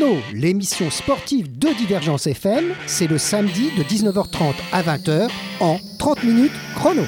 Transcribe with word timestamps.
30 0.00 0.08
minutes 0.08 0.16
chrono, 0.16 0.22
l'émission 0.32 0.90
sportive 0.90 1.58
de 1.58 1.68
Divergence 1.76 2.26
FM, 2.26 2.72
c'est 2.86 3.06
le 3.06 3.18
samedi 3.18 3.70
de 3.76 3.82
19h30 3.82 4.54
à 4.72 4.82
20h 4.82 5.28
en 5.60 5.78
30 5.98 6.24
minutes 6.24 6.52
chrono. 6.74 7.02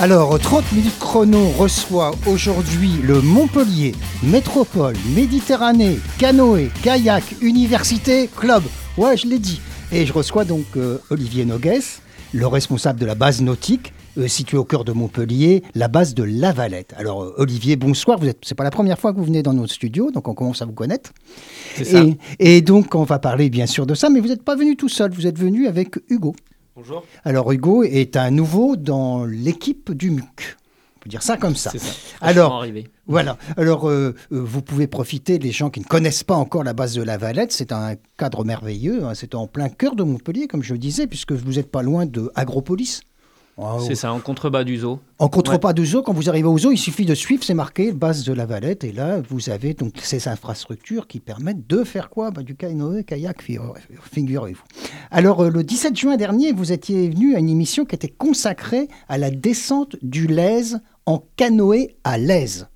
Alors, 0.00 0.38
30 0.38 0.72
minutes 0.72 0.98
chrono 0.98 1.48
reçoit 1.50 2.12
aujourd'hui 2.26 2.92
le 3.02 3.20
Montpellier 3.20 3.94
Métropole 4.22 4.96
Méditerranée 5.14 5.98
Canoë 6.18 6.70
Kayak 6.82 7.24
Université 7.42 8.28
Club. 8.34 8.62
Ouais, 8.96 9.18
je 9.18 9.26
l'ai 9.26 9.38
dit. 9.38 9.60
Et 9.92 10.06
je 10.06 10.12
reçois 10.14 10.46
donc 10.46 10.64
euh, 10.76 10.98
Olivier 11.10 11.44
Nogues, 11.44 11.82
le 12.32 12.46
responsable 12.46 12.98
de 12.98 13.06
la 13.06 13.14
base 13.14 13.42
nautique 13.42 13.92
euh, 14.20 14.28
située 14.28 14.56
au 14.56 14.64
cœur 14.64 14.84
de 14.84 14.92
Montpellier, 14.92 15.62
la 15.74 15.88
base 15.88 16.14
de 16.14 16.22
La 16.22 16.52
Valette. 16.52 16.94
Alors, 16.96 17.22
euh, 17.22 17.34
Olivier, 17.38 17.76
bonsoir. 17.76 18.18
Vous 18.18 18.28
êtes, 18.28 18.38
c'est 18.42 18.54
pas 18.54 18.64
la 18.64 18.70
première 18.70 18.98
fois 18.98 19.12
que 19.12 19.18
vous 19.18 19.24
venez 19.24 19.42
dans 19.42 19.52
notre 19.54 19.72
studio, 19.72 20.10
donc 20.10 20.28
on 20.28 20.34
commence 20.34 20.62
à 20.62 20.66
vous 20.66 20.72
connaître. 20.72 21.12
C'est 21.76 21.84
ça. 21.84 22.02
Et, 22.38 22.56
et 22.56 22.60
donc, 22.62 22.94
on 22.94 23.04
va 23.04 23.18
parler 23.18 23.50
bien 23.50 23.66
sûr 23.66 23.86
de 23.86 23.94
ça, 23.94 24.10
mais 24.10 24.20
vous 24.20 24.28
n'êtes 24.28 24.42
pas 24.44 24.56
venu 24.56 24.76
tout 24.76 24.88
seul. 24.88 25.10
Vous 25.12 25.26
êtes 25.26 25.38
venu 25.38 25.66
avec 25.66 25.96
Hugo. 26.08 26.34
Bonjour. 26.76 27.04
Alors, 27.24 27.50
Hugo 27.52 27.82
est 27.82 28.16
un 28.16 28.30
nouveau 28.30 28.76
dans 28.76 29.24
l'équipe 29.24 29.92
du 29.92 30.10
MUC. 30.10 30.56
On 30.96 31.04
peut 31.04 31.10
dire 31.10 31.22
ça 31.22 31.38
comme 31.38 31.56
ça. 31.56 31.70
C'est 31.70 31.78
ça. 31.78 31.92
Alors-. 32.20 32.66
Voilà. 33.06 33.38
Alors, 33.56 33.88
euh, 33.88 34.14
vous 34.30 34.60
pouvez 34.62 34.86
profiter, 34.86 35.38
les 35.38 35.50
gens 35.50 35.70
qui 35.70 35.80
ne 35.80 35.84
connaissent 35.86 36.24
pas 36.24 36.34
encore 36.34 36.62
la 36.62 36.74
base 36.74 36.94
de 36.94 37.02
la 37.02 37.16
Valette, 37.16 37.52
c'est 37.52 37.72
un 37.72 37.94
cadre 38.18 38.44
merveilleux. 38.44 39.04
hein. 39.04 39.12
C'est 39.14 39.34
en 39.34 39.46
plein 39.46 39.68
cœur 39.70 39.96
de 39.96 40.02
Montpellier, 40.02 40.46
comme 40.46 40.62
je 40.62 40.74
le 40.74 40.78
disais, 40.78 41.06
puisque 41.06 41.32
vous 41.32 41.52
n'êtes 41.54 41.70
pas 41.70 41.82
loin 41.82 42.04
de 42.06 42.30
Agropolis. 42.34 43.00
C'est 43.86 43.94
ça, 43.94 44.12
en 44.12 44.20
contrebas 44.20 44.64
du 44.64 44.76
zoo. 44.78 45.00
En 45.18 45.28
contrepas 45.28 45.72
de 45.72 45.84
zoo, 45.84 46.02
quand 46.02 46.12
vous 46.12 46.28
arrivez 46.28 46.48
au 46.48 46.56
zoo, 46.58 46.72
il 46.72 46.78
suffit 46.78 47.04
de 47.04 47.14
suivre, 47.14 47.44
c'est 47.44 47.54
marqué 47.54 47.92
base 47.92 48.24
de 48.24 48.32
la 48.32 48.46
Valette, 48.46 48.84
et 48.84 48.92
là, 48.92 49.20
vous 49.28 49.50
avez 49.50 49.74
donc 49.74 49.94
ces 50.02 50.28
infrastructures 50.28 51.06
qui 51.06 51.20
permettent 51.20 51.66
de 51.66 51.84
faire 51.84 52.08
quoi? 52.10 52.30
Bah, 52.30 52.42
Du 52.42 52.54
canoë, 52.56 53.04
kayak, 53.04 53.42
fi- 53.42 53.58
figurez-vous. 54.12 54.62
Alors, 55.10 55.44
euh, 55.44 55.50
le 55.50 55.62
17 55.64 55.96
juin 55.96 56.16
dernier, 56.16 56.52
vous 56.52 56.72
étiez 56.72 57.10
venu 57.10 57.34
à 57.34 57.38
une 57.38 57.48
émission 57.50 57.84
qui 57.84 57.94
était 57.94 58.08
consacrée 58.08 58.88
à 59.08 59.18
la 59.18 59.30
descente 59.30 59.96
du 60.02 60.26
Lèze 60.26 60.80
en 61.06 61.22
canoë 61.36 61.96
à 62.04 62.18
l'aise. 62.18 62.68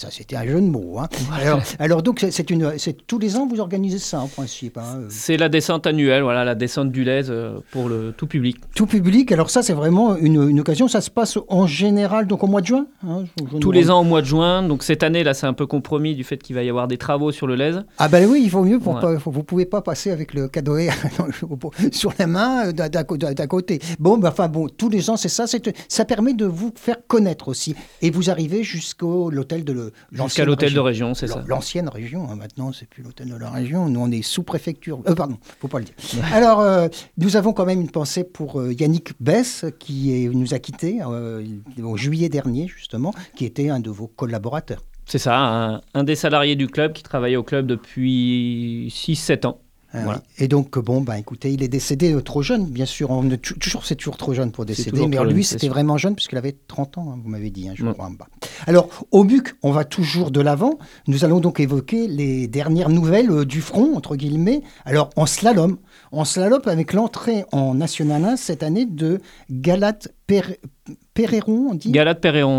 Ça, 0.00 0.06
c'était 0.12 0.36
un 0.36 0.46
jeu 0.46 0.60
de 0.60 0.66
mots. 0.66 1.00
hein. 1.00 1.08
Alors, 1.32 1.60
alors, 1.80 2.02
donc, 2.04 2.24
c'est- 2.30 2.50
une, 2.50 2.78
c'est 2.78 3.04
tous 3.08 3.18
les 3.18 3.34
ans, 3.34 3.48
vous 3.48 3.58
organisez 3.58 3.98
ça 3.98 4.20
en 4.20 4.28
principe. 4.28 4.78
hein, 4.78 4.98
euh. 5.00 5.06
C'est 5.10 5.36
la 5.36 5.48
descente 5.48 5.88
annuelle, 5.88 6.22
voilà, 6.22 6.44
la 6.44 6.54
descente 6.54 6.92
du 6.92 7.02
Lèze 7.02 7.26
euh, 7.30 7.58
pour 7.72 7.88
le 7.88 8.14
tout 8.16 8.28
public. 8.28 8.58
Tout 8.76 8.86
public. 8.86 9.32
Alors 9.32 9.50
ça, 9.50 9.60
c'est 9.64 9.72
vraiment 9.72 10.14
une, 10.14 10.48
une 10.50 10.60
occasion. 10.60 10.86
Ça 10.86 11.00
se 11.00 11.10
passe 11.10 11.36
en 11.48 11.66
général, 11.66 12.28
donc 12.28 12.44
au 12.44 12.46
mois 12.46 12.60
de 12.60 12.66
juin. 12.66 12.86
hein, 13.04 13.24
je- 13.52 13.58
Tous 13.58 13.72
les 13.72 13.90
ans 13.90 14.02
au 14.02 14.04
mois 14.04 14.20
de 14.20 14.26
juin. 14.26 14.62
Donc 14.62 14.84
cette 14.84 15.02
année, 15.02 15.24
là, 15.24 15.34
c'est 15.34 15.48
un 15.48 15.52
peu 15.52 15.66
compromis 15.66 16.14
du 16.14 16.22
fait 16.22 16.40
qu'il 16.40 16.54
va 16.54 16.62
y 16.62 16.68
avoir 16.70 16.86
des 16.86 16.96
travaux 16.96 17.32
sur 17.32 17.48
le 17.48 17.56
Lèze. 17.56 17.82
Ah 17.98 18.06
ben 18.06 18.24
oui, 18.30 18.42
il 18.44 18.50
vaut 18.50 18.62
mieux 18.62 18.78
pour 18.78 18.94
Ouais. 18.94 19.00
pas, 19.00 19.14
vous 19.16 19.42
pouvez 19.42 19.66
pas 19.66 19.82
passer 19.82 20.12
avec 20.12 20.32
le 20.32 20.46
canoë 20.46 20.90
sur 21.92 22.12
la 22.20 22.26
main 22.28 22.68
euh, 22.68 22.72
d'un- 22.72 22.88
d'un 22.88 23.02
cô- 23.02 23.16
d'un 23.16 23.46
côté. 23.48 23.80
Bon, 23.98 24.16
ben, 24.16 24.28
enfin 24.28 24.46
bon, 24.46 24.68
tous 24.68 24.88
les 24.90 25.10
ans 25.10 25.16
c'est 25.16 25.28
ça, 25.28 25.48
c'est 25.48 25.74
ça 25.88 26.04
permet 26.04 26.34
de 26.34 26.44
vous 26.46 26.72
faire 26.76 26.98
connaître 27.08 27.48
aussi. 27.48 27.74
Et 28.00 28.10
vous 28.10 28.30
arrivez 28.30 28.62
jusqu'au 28.62 29.30
l'hôtel 29.30 29.64
de 29.64 29.72
le- 29.72 29.87
Jusqu'à 30.10 30.22
l'ancienne 30.22 30.46
l'hôtel 30.46 30.74
de 30.74 30.80
région. 30.80 31.14
c'est 31.14 31.26
ça. 31.26 31.44
L'ancienne 31.46 31.88
région, 31.88 32.30
hein, 32.30 32.36
maintenant 32.36 32.72
c'est 32.72 32.88
plus 32.88 33.02
l'hôtel 33.02 33.28
de 33.28 33.36
la 33.36 33.50
région, 33.50 33.88
nous 33.88 34.00
on 34.00 34.10
est 34.10 34.22
sous-préfecture. 34.22 35.00
Euh, 35.08 35.14
pardon, 35.14 35.38
faut 35.60 35.68
pas 35.68 35.78
le 35.78 35.84
dire. 35.86 35.94
Alors, 36.32 36.60
euh, 36.60 36.88
nous 37.16 37.36
avons 37.36 37.52
quand 37.52 37.64
même 37.66 37.80
une 37.80 37.90
pensée 37.90 38.24
pour 38.24 38.60
euh, 38.60 38.72
Yannick 38.72 39.12
Bess, 39.20 39.64
qui 39.78 40.12
est- 40.24 40.28
nous 40.28 40.54
a 40.54 40.58
quittés 40.58 41.00
euh, 41.02 41.44
en 41.82 41.96
juillet 41.96 42.28
dernier, 42.28 42.68
justement, 42.68 43.12
qui 43.36 43.44
était 43.44 43.68
un 43.70 43.80
de 43.80 43.90
vos 43.90 44.06
collaborateurs. 44.06 44.82
C'est 45.06 45.18
ça, 45.18 45.38
un, 45.38 45.80
un 45.94 46.04
des 46.04 46.16
salariés 46.16 46.54
du 46.56 46.66
club 46.66 46.92
qui 46.92 47.02
travaillait 47.02 47.36
au 47.36 47.42
club 47.42 47.66
depuis 47.66 48.88
6-7 48.90 49.46
ans. 49.46 49.60
Ah 49.92 50.02
Voilà. 50.04 50.18
oui. 50.22 50.44
Et 50.44 50.48
donc, 50.48 50.78
bon, 50.78 51.00
ben, 51.00 51.14
écoutez, 51.14 51.50
il 51.52 51.62
est 51.62 51.68
décédé 51.68 52.12
euh, 52.12 52.20
trop 52.20 52.42
jeune, 52.42 52.66
bien 52.66 52.84
sûr. 52.84 53.10
On 53.10 53.28
est 53.30 53.38
toujours, 53.38 53.86
c'est 53.86 53.94
toujours 53.96 54.18
trop 54.18 54.34
jeune 54.34 54.52
pour 54.52 54.66
décéder. 54.66 55.06
Mais 55.06 55.16
lui, 55.24 55.44
c'était 55.44 55.68
vraiment 55.68 55.96
jeune, 55.96 56.14
puisqu'il 56.14 56.36
avait 56.36 56.56
30 56.68 56.98
ans, 56.98 57.12
hein, 57.14 57.18
vous 57.22 57.30
m'avez 57.30 57.48
dit, 57.50 57.68
hein, 57.68 57.72
je 57.74 57.84
Ouais. 57.86 57.92
crois. 57.94 58.10
Bah. 58.18 58.26
Alors, 58.66 58.88
au 59.12 59.24
MUC, 59.24 59.54
on 59.62 59.72
va 59.72 59.84
toujours 59.84 60.30
de 60.30 60.40
l'avant. 60.42 60.78
Nous 61.06 61.24
allons 61.24 61.40
donc 61.40 61.58
évoquer 61.60 62.06
les 62.06 62.48
dernières 62.48 62.90
nouvelles 62.90 63.30
euh, 63.30 63.44
du 63.46 63.62
front, 63.62 63.96
entre 63.96 64.14
guillemets. 64.16 64.60
Alors, 64.84 65.08
en 65.16 65.24
slalom. 65.24 65.78
En 66.12 66.24
slalom, 66.26 66.60
avec 66.66 66.92
l'entrée 66.92 67.44
en 67.52 67.74
National 67.74 68.24
1 68.24 68.36
cette 68.36 68.62
année 68.62 68.84
de 68.84 69.20
Galat 69.50 69.98
Per- 70.26 70.58
Perreron, 71.14 71.68
on 71.70 71.74
dit? 71.74 71.90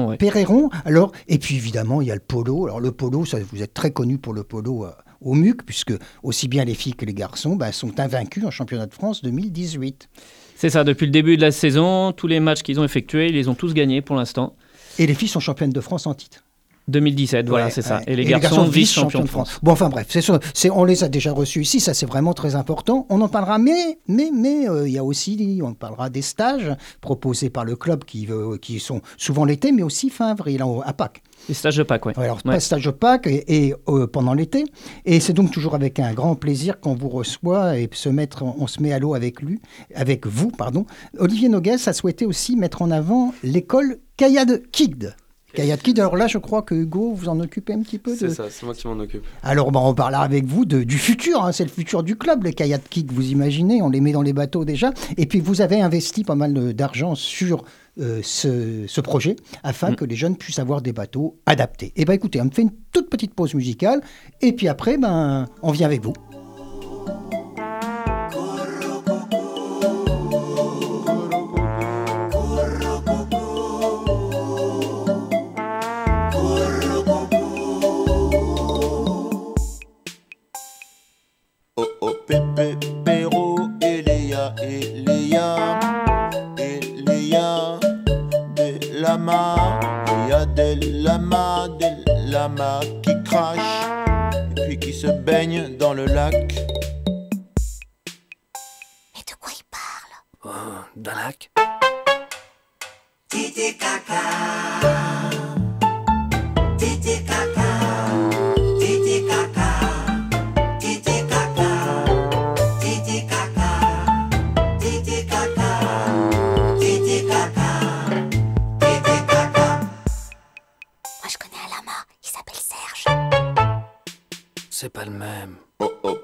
Ouais. 0.09 0.17
Perreron. 0.17 0.69
Alors, 0.85 1.11
et 1.27 1.37
puis 1.37 1.55
évidemment, 1.55 2.01
il 2.01 2.07
y 2.07 2.11
a 2.11 2.15
le 2.15 2.21
polo. 2.21 2.65
Alors, 2.65 2.79
le 2.79 2.91
polo, 2.91 3.25
ça, 3.25 3.37
vous 3.51 3.61
êtes 3.61 3.73
très 3.73 3.91
connu 3.91 4.17
pour 4.17 4.33
le 4.33 4.43
polo 4.43 4.85
euh, 4.85 4.91
au 5.21 5.33
MUC, 5.33 5.63
puisque 5.65 5.93
aussi 6.23 6.47
bien 6.47 6.65
les 6.65 6.73
filles 6.73 6.95
que 6.95 7.05
les 7.05 7.13
garçons 7.13 7.55
bah, 7.55 7.71
sont 7.71 7.99
invaincus 7.99 8.45
en 8.45 8.51
championnat 8.51 8.85
de 8.85 8.93
France 8.93 9.21
2018. 9.21 10.09
C'est 10.55 10.69
ça, 10.69 10.83
depuis 10.83 11.05
le 11.05 11.11
début 11.11 11.37
de 11.37 11.41
la 11.41 11.51
saison, 11.51 12.11
tous 12.11 12.27
les 12.27 12.39
matchs 12.39 12.63
qu'ils 12.63 12.79
ont 12.79 12.83
effectués, 12.83 13.27
ils 13.27 13.35
les 13.35 13.47
ont 13.47 13.55
tous 13.55 13.73
gagnés 13.73 14.01
pour 14.01 14.15
l'instant. 14.15 14.55
Et 14.97 15.07
les 15.07 15.13
filles 15.13 15.29
sont 15.29 15.39
championnes 15.39 15.71
de 15.71 15.81
France 15.81 16.05
en 16.05 16.13
titre. 16.13 16.43
2017, 16.89 17.47
voilà, 17.49 17.65
Ouais, 17.65 17.71
c'est 17.71 17.81
ça. 17.81 17.97
ouais. 17.99 18.03
Et 18.07 18.15
les 18.15 18.25
garçons, 18.25 18.63
vice-champions 18.65 19.21
de 19.23 19.27
France. 19.29 19.59
Bon, 19.63 19.71
enfin 19.71 19.89
bref, 19.89 20.07
c'est 20.09 20.21
sûr, 20.21 20.39
c'est- 20.53 20.69
on 20.69 20.83
les 20.83 21.03
a 21.03 21.09
déjà 21.09 21.31
reçus 21.31 21.61
ici, 21.61 21.79
ça 21.79 21.93
c'est 21.93 22.05
vraiment 22.05 22.33
très 22.33 22.55
important. 22.55 23.05
On 23.09 23.21
en 23.21 23.27
parlera, 23.29 23.57
mais 23.57 23.99
mais 24.07 24.29
mais 24.33 24.67
euh, 24.69 24.87
il 24.87 24.93
y 24.93 24.97
a 24.97 25.03
aussi, 25.03 25.59
on 25.63 25.73
parlera 25.73 26.09
des 26.09 26.21
stages 26.21 26.71
proposés 27.01 27.49
par 27.49 27.65
le 27.65 27.75
club 27.75 28.03
qui, 28.03 28.27
qui 28.61 28.79
sont 28.79 29.01
souvent 29.17 29.45
l'été, 29.45 29.71
mais 29.71 29.83
aussi 29.83 30.09
fin 30.09 30.27
avril, 30.29 30.63
à 30.85 30.93
Pâques. 30.93 31.21
Les 31.47 31.55
stages 31.55 31.77
de 31.77 31.83
Pâques. 31.83 32.05
Ouais, 32.05 32.13
alors, 32.17 32.37
Ouais. 32.45 32.53
pas 32.55 32.59
stage 32.59 32.83
de 32.85 32.91
Pâques 32.91 33.27
et, 33.27 33.67
et, 33.67 33.73
euh, 33.87 34.07
pendant 34.07 34.33
l'été. 34.33 34.65
Et 35.05 35.19
c'est 35.21 35.31
donc 35.33 35.51
toujours 35.51 35.73
avec 35.73 35.97
un 35.99 36.13
grand 36.13 36.35
plaisir 36.35 36.79
qu'on 36.81 36.95
vous 36.95 37.07
reçoit 37.09 37.77
et 37.77 37.89
se 37.93 38.09
mettre, 38.09 38.43
on 38.43 38.67
se 38.67 38.81
met 38.81 38.91
à 38.91 38.99
l'eau 38.99 39.13
avec 39.13 39.41
lui, 39.41 39.59
avec 39.95 40.27
vous, 40.27 40.49
pardon. 40.51 40.85
Olivier 41.17 41.47
Nogues 41.49 41.69
a 41.85 41.93
souhaité 41.93 42.25
aussi 42.25 42.55
mettre 42.57 42.81
en 42.81 42.91
avant 42.91 43.33
l'école 43.43 43.99
Kayad 44.17 44.63
Kid. 44.71 45.15
Kayad 45.53 45.81
Kid, 45.81 45.99
alors 45.99 46.15
là, 46.15 46.27
je 46.27 46.37
crois 46.37 46.61
que 46.61 46.75
Hugo, 46.75 47.11
vous 47.13 47.27
en 47.27 47.39
occupez 47.39 47.73
un 47.73 47.81
petit 47.81 47.97
peu. 47.97 48.15
C'est 48.15 48.27
De... 48.27 48.33
ça, 48.33 48.45
c'est 48.49 48.65
moi 48.65 48.75
qui 48.75 48.87
m'en 48.87 48.99
occupe. 48.99 49.23
Alors, 49.41 49.71
bah, 49.71 49.79
on 49.83 49.93
parlera 49.95 50.23
avec 50.23 50.45
vous 50.45 50.65
de- 50.65 50.83
du 50.83 50.97
futur. 50.97 51.43
hein, 51.43 51.51
c'est 51.51 51.63
le 51.63 51.69
futur 51.71 52.03
du 52.03 52.15
club, 52.15 52.43
les 52.43 52.53
Kayad 52.53 52.81
Kid, 52.89 53.11
vous 53.11 53.31
imaginez. 53.31 53.81
On 53.81 53.89
les 53.89 53.99
met 54.01 54.11
dans 54.11 54.21
les 54.21 54.33
bateaux 54.33 54.63
déjà. 54.63 54.91
Et 55.17 55.25
puis, 55.25 55.39
vous 55.39 55.61
avez 55.61 55.81
investi 55.81 56.23
pas 56.23 56.35
mal 56.35 56.73
d'argent 56.73 57.15
sur 57.15 57.63
euh, 57.99 58.19
ce, 58.23 58.85
ce 58.87 59.01
projet 59.01 59.35
afin 59.63 59.91
Mm. 59.91 59.95
que 59.95 60.05
les 60.05 60.15
jeunes 60.15 60.37
puissent 60.37 60.59
avoir 60.59 60.81
des 60.81 60.93
bateaux 60.93 61.37
adaptés. 61.45 61.91
Et 61.95 62.05
bien, 62.05 62.13
écoutez, 62.13 62.39
on 62.41 62.45
me 62.45 62.51
fait 62.51 62.61
une 62.61 62.71
toute 62.91 63.09
petite 63.09 63.33
pause 63.33 63.53
musicale. 63.55 64.01
Et 64.41 64.53
puis 64.53 64.67
après, 64.67 64.97
ben, 64.97 65.47
on 65.63 65.71
vient 65.71 65.87
avec 65.87 66.03
vous. 66.03 66.13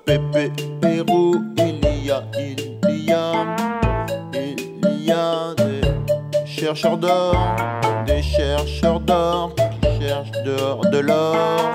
Pépé, 0.06 0.52
Pérou, 0.80 1.44
il 1.58 2.06
y 2.06 2.12
a, 2.12 2.24
il 2.38 3.06
y 3.06 3.12
a, 3.12 3.56
il 4.36 5.04
y 5.04 5.12
a 5.12 5.56
des 5.56 6.46
chercheurs 6.46 6.98
d'or, 6.98 7.36
des 8.06 8.22
chercheurs 8.22 9.00
d'or 9.00 9.56
qui 9.56 10.06
cherchent 10.06 10.44
dehors 10.46 10.82
de 10.82 11.00
l'or. 11.00 11.72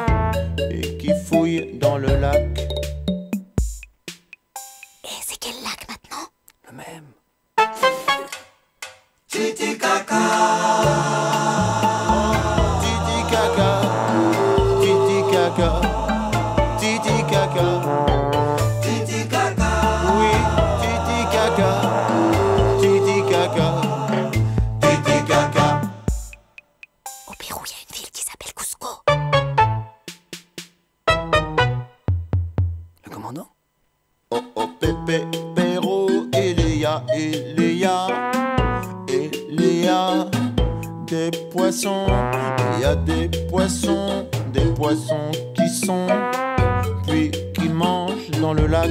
Des 43.10 43.28
poissons, 43.48 44.26
des 44.52 44.66
poissons 44.76 45.30
qui 45.54 45.68
sont, 45.68 46.06
puis 47.06 47.30
qui 47.54 47.68
mangent 47.68 48.30
dans 48.40 48.52
le 48.52 48.66
lac. 48.66 48.90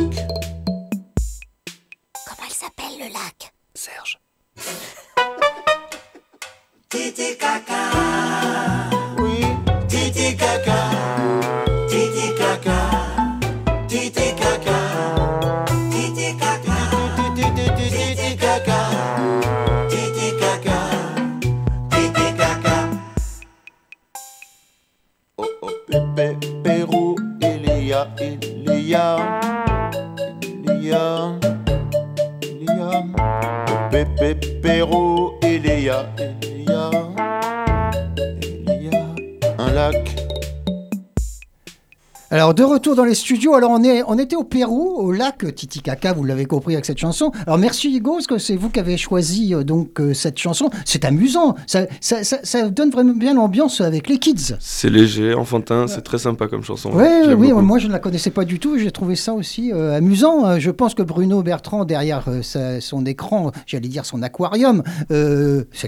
De 42.60 42.66
retour 42.66 42.94
dans 42.94 43.06
les 43.06 43.16
studios, 43.16 43.54
alors 43.56 43.72
on, 43.72 43.82
est, 43.86 44.04
on 44.06 44.20
était 44.20 44.36
au 44.36 44.44
Pérou, 44.44 44.96
au 44.98 45.14
lac 45.14 45.46
Titicaca, 45.56 46.12
vous 46.12 46.26
l'avez 46.26 46.44
compris 46.46 46.74
avec 46.74 46.86
cette 46.86 46.98
chanson. 46.98 47.32
Alors, 47.48 47.58
merci 47.58 47.96
Hugo, 47.96 48.16
parce 48.16 48.28
que 48.28 48.38
c'est 48.38 48.58
vous 48.58 48.70
qui 48.70 48.82
avez 48.82 48.98
choisi 48.98 49.56
euh, 49.56 49.64
donc 49.64 50.02
euh, 50.02 50.14
cette 50.14 50.38
chanson. 50.38 50.70
C'est 50.84 51.06
amusant, 51.06 51.56
ça, 51.68 51.86
ça, 52.02 52.26
ça, 52.26 52.40
ça 52.44 52.70
donne 52.70 52.90
vraiment 52.90 53.14
bien 53.14 53.34
l'ambiance 53.34 53.80
avec 53.80 54.10
les 54.10 54.18
kids. 54.18 54.56
C'est 54.60 54.90
léger, 54.90 55.34
enfantin, 55.34 55.88
c'est 55.88 56.02
très 56.02 56.18
sympa 56.18 56.48
comme 56.48 56.62
chanson. 56.64 56.92
Oui, 56.94 57.06
J'aime 57.24 57.40
oui, 57.40 57.48
beaucoup. 57.52 57.62
moi 57.62 57.80
je 57.80 57.88
ne 57.88 57.94
la 57.94 58.00
connaissais 58.00 58.30
pas 58.30 58.44
du 58.44 58.60
tout, 58.60 58.78
j'ai 58.78 58.92
trouvé 58.92 59.16
ça 59.16 59.34
aussi 59.34 59.72
euh, 59.72 59.96
amusant. 59.96 60.60
Je 60.60 60.72
pense 60.72 60.94
que 60.96 61.02
Bruno 61.04 61.42
Bertrand, 61.44 61.86
derrière 61.86 62.26
sa- 62.42 62.82
son 62.82 63.06
écran, 63.06 63.52
j'allais 63.68 63.88
dire 63.88 64.06
son 64.06 64.22
aquarium, 64.22 64.84
c'est 65.10 65.16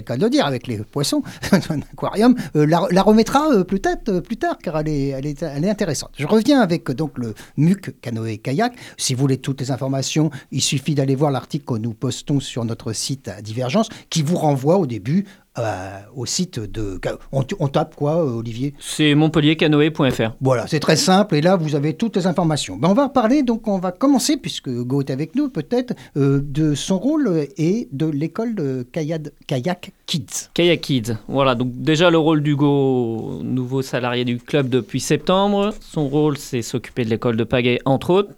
cas 0.06 0.16
de 0.16 0.22
le 0.22 0.30
dire 0.30 0.46
avec 0.46 0.66
les 0.66 0.78
poissons, 0.78 1.22
son 1.68 1.80
aquarium, 1.92 2.34
la, 2.54 2.86
la 2.90 3.02
remettra 3.02 3.62
peut-être 3.68 4.20
plus 4.20 4.38
tard 4.38 4.56
car 4.62 4.78
elle 4.80 4.88
est, 4.88 5.08
elle 5.08 5.26
est, 5.26 5.42
elle 5.42 5.64
est 5.66 5.70
intéressante. 5.70 6.10
Je 6.16 6.26
reviens 6.26 6.61
avec 6.62 6.90
donc 6.90 7.18
le 7.18 7.34
MUC 7.56 8.00
canoë 8.00 8.38
kayak. 8.38 8.74
Si 8.96 9.14
vous 9.14 9.20
voulez 9.20 9.38
toutes 9.38 9.60
les 9.60 9.70
informations, 9.70 10.30
il 10.50 10.62
suffit 10.62 10.94
d'aller 10.94 11.14
voir 11.14 11.30
l'article 11.30 11.64
que 11.64 11.78
nous 11.78 11.92
postons 11.92 12.40
sur 12.40 12.64
notre 12.64 12.92
site 12.92 13.28
à 13.28 13.42
Divergence 13.42 13.88
qui 14.08 14.22
vous 14.22 14.36
renvoie 14.36 14.78
au 14.78 14.86
début 14.86 15.26
euh, 15.58 16.00
au 16.14 16.26
site 16.26 16.58
de. 16.58 17.00
On, 17.32 17.44
on 17.58 17.68
tape 17.68 17.94
quoi, 17.94 18.24
euh, 18.24 18.38
Olivier? 18.38 18.74
C'est 18.80 19.14
montpelliercanoë.fr. 19.14 20.32
voilà, 20.40 20.66
c'est 20.66 20.80
très 20.80 20.96
simple 20.96 21.34
et 21.36 21.40
là 21.40 21.56
vous 21.56 21.74
avez 21.74 21.94
toutes 21.94 22.16
les 22.16 22.26
informations. 22.26 22.76
Ben, 22.76 22.88
on 22.88 22.94
va 22.94 23.08
parler, 23.08 23.42
donc 23.42 23.68
on 23.68 23.78
va 23.78 23.92
commencer, 23.92 24.36
puisque 24.36 24.68
Hugo 24.68 25.00
est 25.00 25.10
avec 25.10 25.34
nous 25.34 25.48
peut-être, 25.48 25.94
euh, 26.16 26.40
de 26.42 26.74
son 26.74 26.98
rôle 26.98 27.46
et 27.56 27.88
de 27.92 28.06
l'école 28.06 28.54
de 28.54 28.86
kayak, 28.92 29.30
kayak 29.46 29.92
Kids. 30.06 30.50
Kayak 30.54 30.80
Kids. 30.80 31.16
Voilà, 31.28 31.54
donc 31.54 31.72
déjà 31.74 32.10
le 32.10 32.18
rôle 32.18 32.42
d'Hugo, 32.42 33.40
nouveau 33.42 33.82
salarié 33.82 34.24
du 34.24 34.38
club 34.38 34.68
depuis 34.68 35.00
septembre. 35.00 35.74
Son 35.80 36.08
rôle, 36.08 36.36
c'est 36.38 36.62
s'occuper 36.62 37.04
de 37.04 37.10
l'école 37.10 37.36
de 37.36 37.44
pagaie, 37.44 37.78
entre 37.84 38.10
autres, 38.10 38.32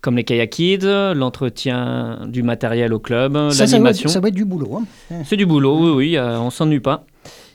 comme 0.00 0.16
les 0.16 0.24
Kayak 0.24 0.50
Kids, 0.50 0.86
l'entretien 1.14 2.20
du 2.26 2.42
matériel 2.42 2.92
au 2.92 2.98
club, 2.98 3.34
Ça, 3.50 3.66
ça, 3.66 3.72
l'animation. 3.76 4.08
ça 4.08 4.20
va 4.20 4.28
être 4.28 4.34
du 4.34 4.44
boulot. 4.44 4.80
hein. 5.10 5.16
C'est 5.24 5.36
du 5.36 5.46
boulot, 5.46 5.78
oui, 5.78 5.90
oui, 5.90 6.16
euh, 6.16 6.38
on 6.40 6.50
s'ennuie 6.50 6.80
pas. 6.80 7.04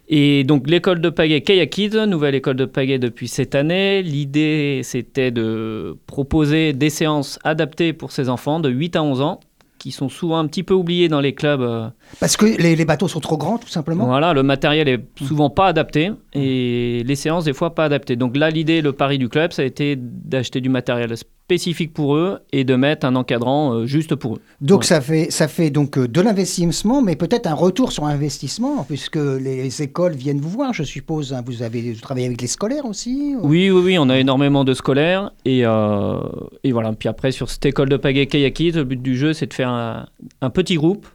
Et 0.07 0.44
donc 0.44 0.69
l'école 0.69 1.01
de 1.01 1.09
pagaie 1.09 1.42
Kayak 1.42 1.69
Kids, 1.71 2.06
nouvelle 2.07 2.36
école 2.36 2.56
de 2.56 2.65
pagaie 2.65 3.00
depuis 3.00 3.27
cette 3.27 3.56
année. 3.56 4.03
L'idée, 4.03 4.81
c'était 4.83 5.31
de 5.31 5.97
proposer 6.06 6.74
des 6.74 6.92
séances 6.92 7.39
adaptées 7.44 7.92
pour 7.94 8.12
ces 8.12 8.30
enfants 8.30 8.59
de 8.59 8.69
8 8.69 8.95
à 8.97 9.01
11 9.03 9.21
ans, 9.21 9.39
qui 9.80 9.92
sont 9.92 10.07
souvent 10.09 10.37
un 10.37 10.45
petit 10.45 10.61
peu 10.61 10.75
oubliés 10.75 11.09
dans 11.09 11.21
les 11.21 11.33
clubs. 11.33 11.61
euh, 11.61 11.87
Parce 12.19 12.37
que 12.37 12.45
les, 12.45 12.75
les 12.75 12.85
bateaux 12.85 13.07
sont 13.07 13.19
trop 13.19 13.37
grands, 13.37 13.57
tout 13.57 13.68
simplement. 13.68 14.06
voilà, 14.06 14.33
le 14.33 14.44
matériel 14.44 14.87
est 14.87 15.04
souvent 15.23 15.49
pas 15.49 15.66
adapté 15.68 16.11
et 16.33 17.02
les 17.04 17.16
séances 17.16 17.45
des 17.45 17.54
fois 17.54 17.73
pas 17.73 17.85
adaptées. 17.85 18.16
Donc 18.16 18.37
là, 18.37 18.52
l'idée, 18.52 18.81
le 18.83 18.94
pari 18.94 19.18
du 19.18 19.28
club, 19.30 19.54
ça 19.54 19.64
a 19.64 19.66
été 19.66 19.95
d'acheter 19.97 20.61
du 20.61 20.69
matériel 20.69 21.11
spécifique 21.49 21.94
pour 21.94 22.16
eux 22.16 22.40
et 22.52 22.64
de 22.64 22.75
mettre 22.75 23.06
un 23.06 23.16
encadrant 23.16 23.71
euh, 23.71 23.85
juste 23.85 24.16
pour 24.16 24.35
eux. 24.37 24.42
Donc 24.61 24.80
Ouais. 24.80 24.85
ça 24.87 24.99
fait, 24.99 25.30
ça 25.30 25.47
fait 25.47 25.69
donc 25.69 25.95
euh, 25.95 26.07
de 26.07 26.19
l'investissement, 26.19 27.04
mais 27.04 27.16
peut-être 27.16 27.45
un 27.45 27.54
retour 27.54 27.92
sur 27.92 28.06
investissement, 28.06 28.83
puisque 28.83 29.18
les 29.18 29.81
écoles 29.83 30.14
viennent 30.14 30.42
vous 30.42 30.49
voir, 30.49 30.73
je 30.73 30.81
suppose. 30.81 31.33
hein. 31.33 31.44
Vous 31.45 31.61
avez 31.61 31.94
vous 31.94 32.02
travaillez 32.02 32.25
avec 32.25 32.42
les 32.42 32.47
scolaires 32.47 32.85
aussi 32.85 33.35
ou- 33.40 33.47
Oui, 33.47 33.69
oui, 33.69 33.81
oui, 33.85 33.97
on 33.99 34.09
a 34.09 34.18
énormément 34.18 34.64
de 34.64 34.73
scolaires 34.73 35.31
et, 35.45 35.61
euh, 35.66 36.18
et 36.64 36.71
voilà. 36.71 36.92
Puis 36.94 37.07
après, 37.09 37.31
sur 37.31 37.47
cette 37.52 37.66
école 37.68 37.90
de 37.90 37.97
pagaie 37.97 38.25
Kayaki, 38.25 38.71
le 38.71 38.83
but 38.83 38.99
du 39.02 39.16
jeu, 39.16 39.33
c'est 39.33 39.45
de 39.45 39.54
faire 39.54 39.69
un, 39.69 40.07
un 40.42 40.49
petit 40.49 40.75
groupe, 40.75 41.06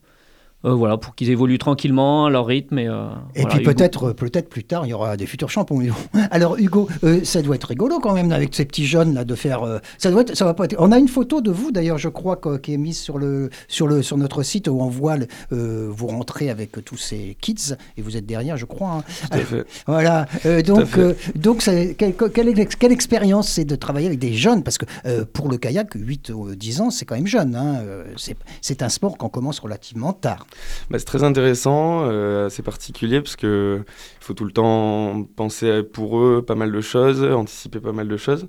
euh, 0.65 0.73
voilà, 0.75 0.97
pour 0.99 1.15
qu'ils 1.15 1.31
évoluent 1.31 1.59
tranquillement 1.59 2.27
à 2.27 2.31
leur 2.31 2.47
rythme 2.47 2.79
et. 2.79 2.87
euh, 2.89 3.09
Et 3.35 3.43
voilà, 3.43 3.57
puis 3.57 3.65
peut-être, 3.65 4.09
euh, 4.09 4.13
peut-être 4.15 4.49
plus 4.49 4.65
tard, 4.65 4.87
il 4.87 4.91
y 4.91 4.93
aura 4.93 5.17
des 5.17 5.27
futurs 5.27 5.49
champions. 5.51 5.81
Alors 6.31 6.57
Hugo, 6.59 6.89
euh, 7.05 7.25
ça 7.25 7.41
doit 7.43 7.55
être 7.55 7.65
rigolo 7.65 7.99
quand 8.01 8.13
même 8.15 8.31
avec 8.33 8.55
ces 8.55 8.65
petits 8.65 8.87
jeunes 8.87 9.15
là 9.15 9.25
de 9.25 9.35
faire. 9.35 9.63
euh, 9.63 9.79
ça 9.99 10.11
doit 10.11 10.23
être, 10.23 10.37
ça 10.37 10.45
va 10.45 10.55
pas 10.55 10.65
être. 10.67 10.77
On 10.79 10.93
a 10.93 10.99
une 10.99 11.09
photo 11.09 11.41
de 11.41 11.51
vous 11.51 11.73
d'ailleurs, 11.73 11.99
je 11.99 12.09
crois, 12.09 12.39
qui 12.63 12.75
est 12.75 12.77
mise 12.79 12.99
sur 12.99 13.19
le 13.19 13.51
sur 13.69 13.87
le 13.87 14.03
sur 14.03 14.17
notre 14.17 14.43
site 14.43 14.69
où 14.69 14.81
on 14.81 14.89
voit 14.89 15.17
le- 15.17 15.27
euh, 15.53 15.89
vous 15.91 16.07
rentrer 16.09 16.51
avec 16.51 16.85
tous 16.85 16.97
ces 16.97 17.37
kids 17.41 17.75
et 17.97 18.03
vous 18.03 18.17
êtes 18.17 18.27
derrière, 18.27 18.57
je 18.57 18.67
crois. 18.67 18.91
hein. 18.99 19.05
Tout 19.31 19.37
à 19.37 19.39
fait. 19.39 19.65
Voilà. 19.87 20.27
Euh, 20.47 20.63
donc 20.63 20.85
fait. 20.85 21.01
euh, 21.01 21.15
donc 21.37 21.63
c'est- 21.63 21.95
quelle, 21.97 22.15
quelle, 22.15 22.49
ex- 22.59 22.77
quelle 22.77 22.93
expérience 22.93 23.49
c'est 23.49 23.65
de 23.65 23.77
travailler 23.77 24.07
avec 24.09 24.19
des 24.19 24.35
jeunes? 24.35 24.63
Parce 24.63 24.79
que 24.79 24.85
euh, 25.07 25.25
pour 25.33 25.49
le 25.49 25.57
kayak 25.57 25.95
8 25.95 26.31
ou 26.35 26.55
10 26.55 26.81
ans 26.81 26.91
c'est 26.91 27.05
quand 27.07 27.15
même 27.17 27.27
jeune. 27.27 27.55
Hein. 27.57 27.83
C'est 28.17 28.37
c'est 28.61 28.83
un 28.83 28.89
sport 28.89 29.17
qu'on 29.17 29.29
commence 29.31 29.59
relativement 29.59 30.13
tard. 30.13 30.47
Bah, 30.91 30.99
c'est 30.99 31.05
très 31.05 31.23
intéressant, 31.23 32.05
euh, 32.05 32.47
assez 32.47 32.63
particulier 32.63 33.21
parce 33.21 33.37
que 33.37 33.83
il 33.87 34.25
faut 34.25 34.35
tout 34.35 34.45
le 34.45 34.53
temps 34.53 35.25
penser 35.37 35.83
pour 35.83 36.19
eux 36.19 36.45
pas 36.47 36.55
mal 36.55 36.73
de 36.73 36.81
choses, 36.81 37.23
anticiper 37.23 37.81
pas 37.81 37.93
mal 37.93 38.09
de 38.09 38.17
choses. 38.17 38.49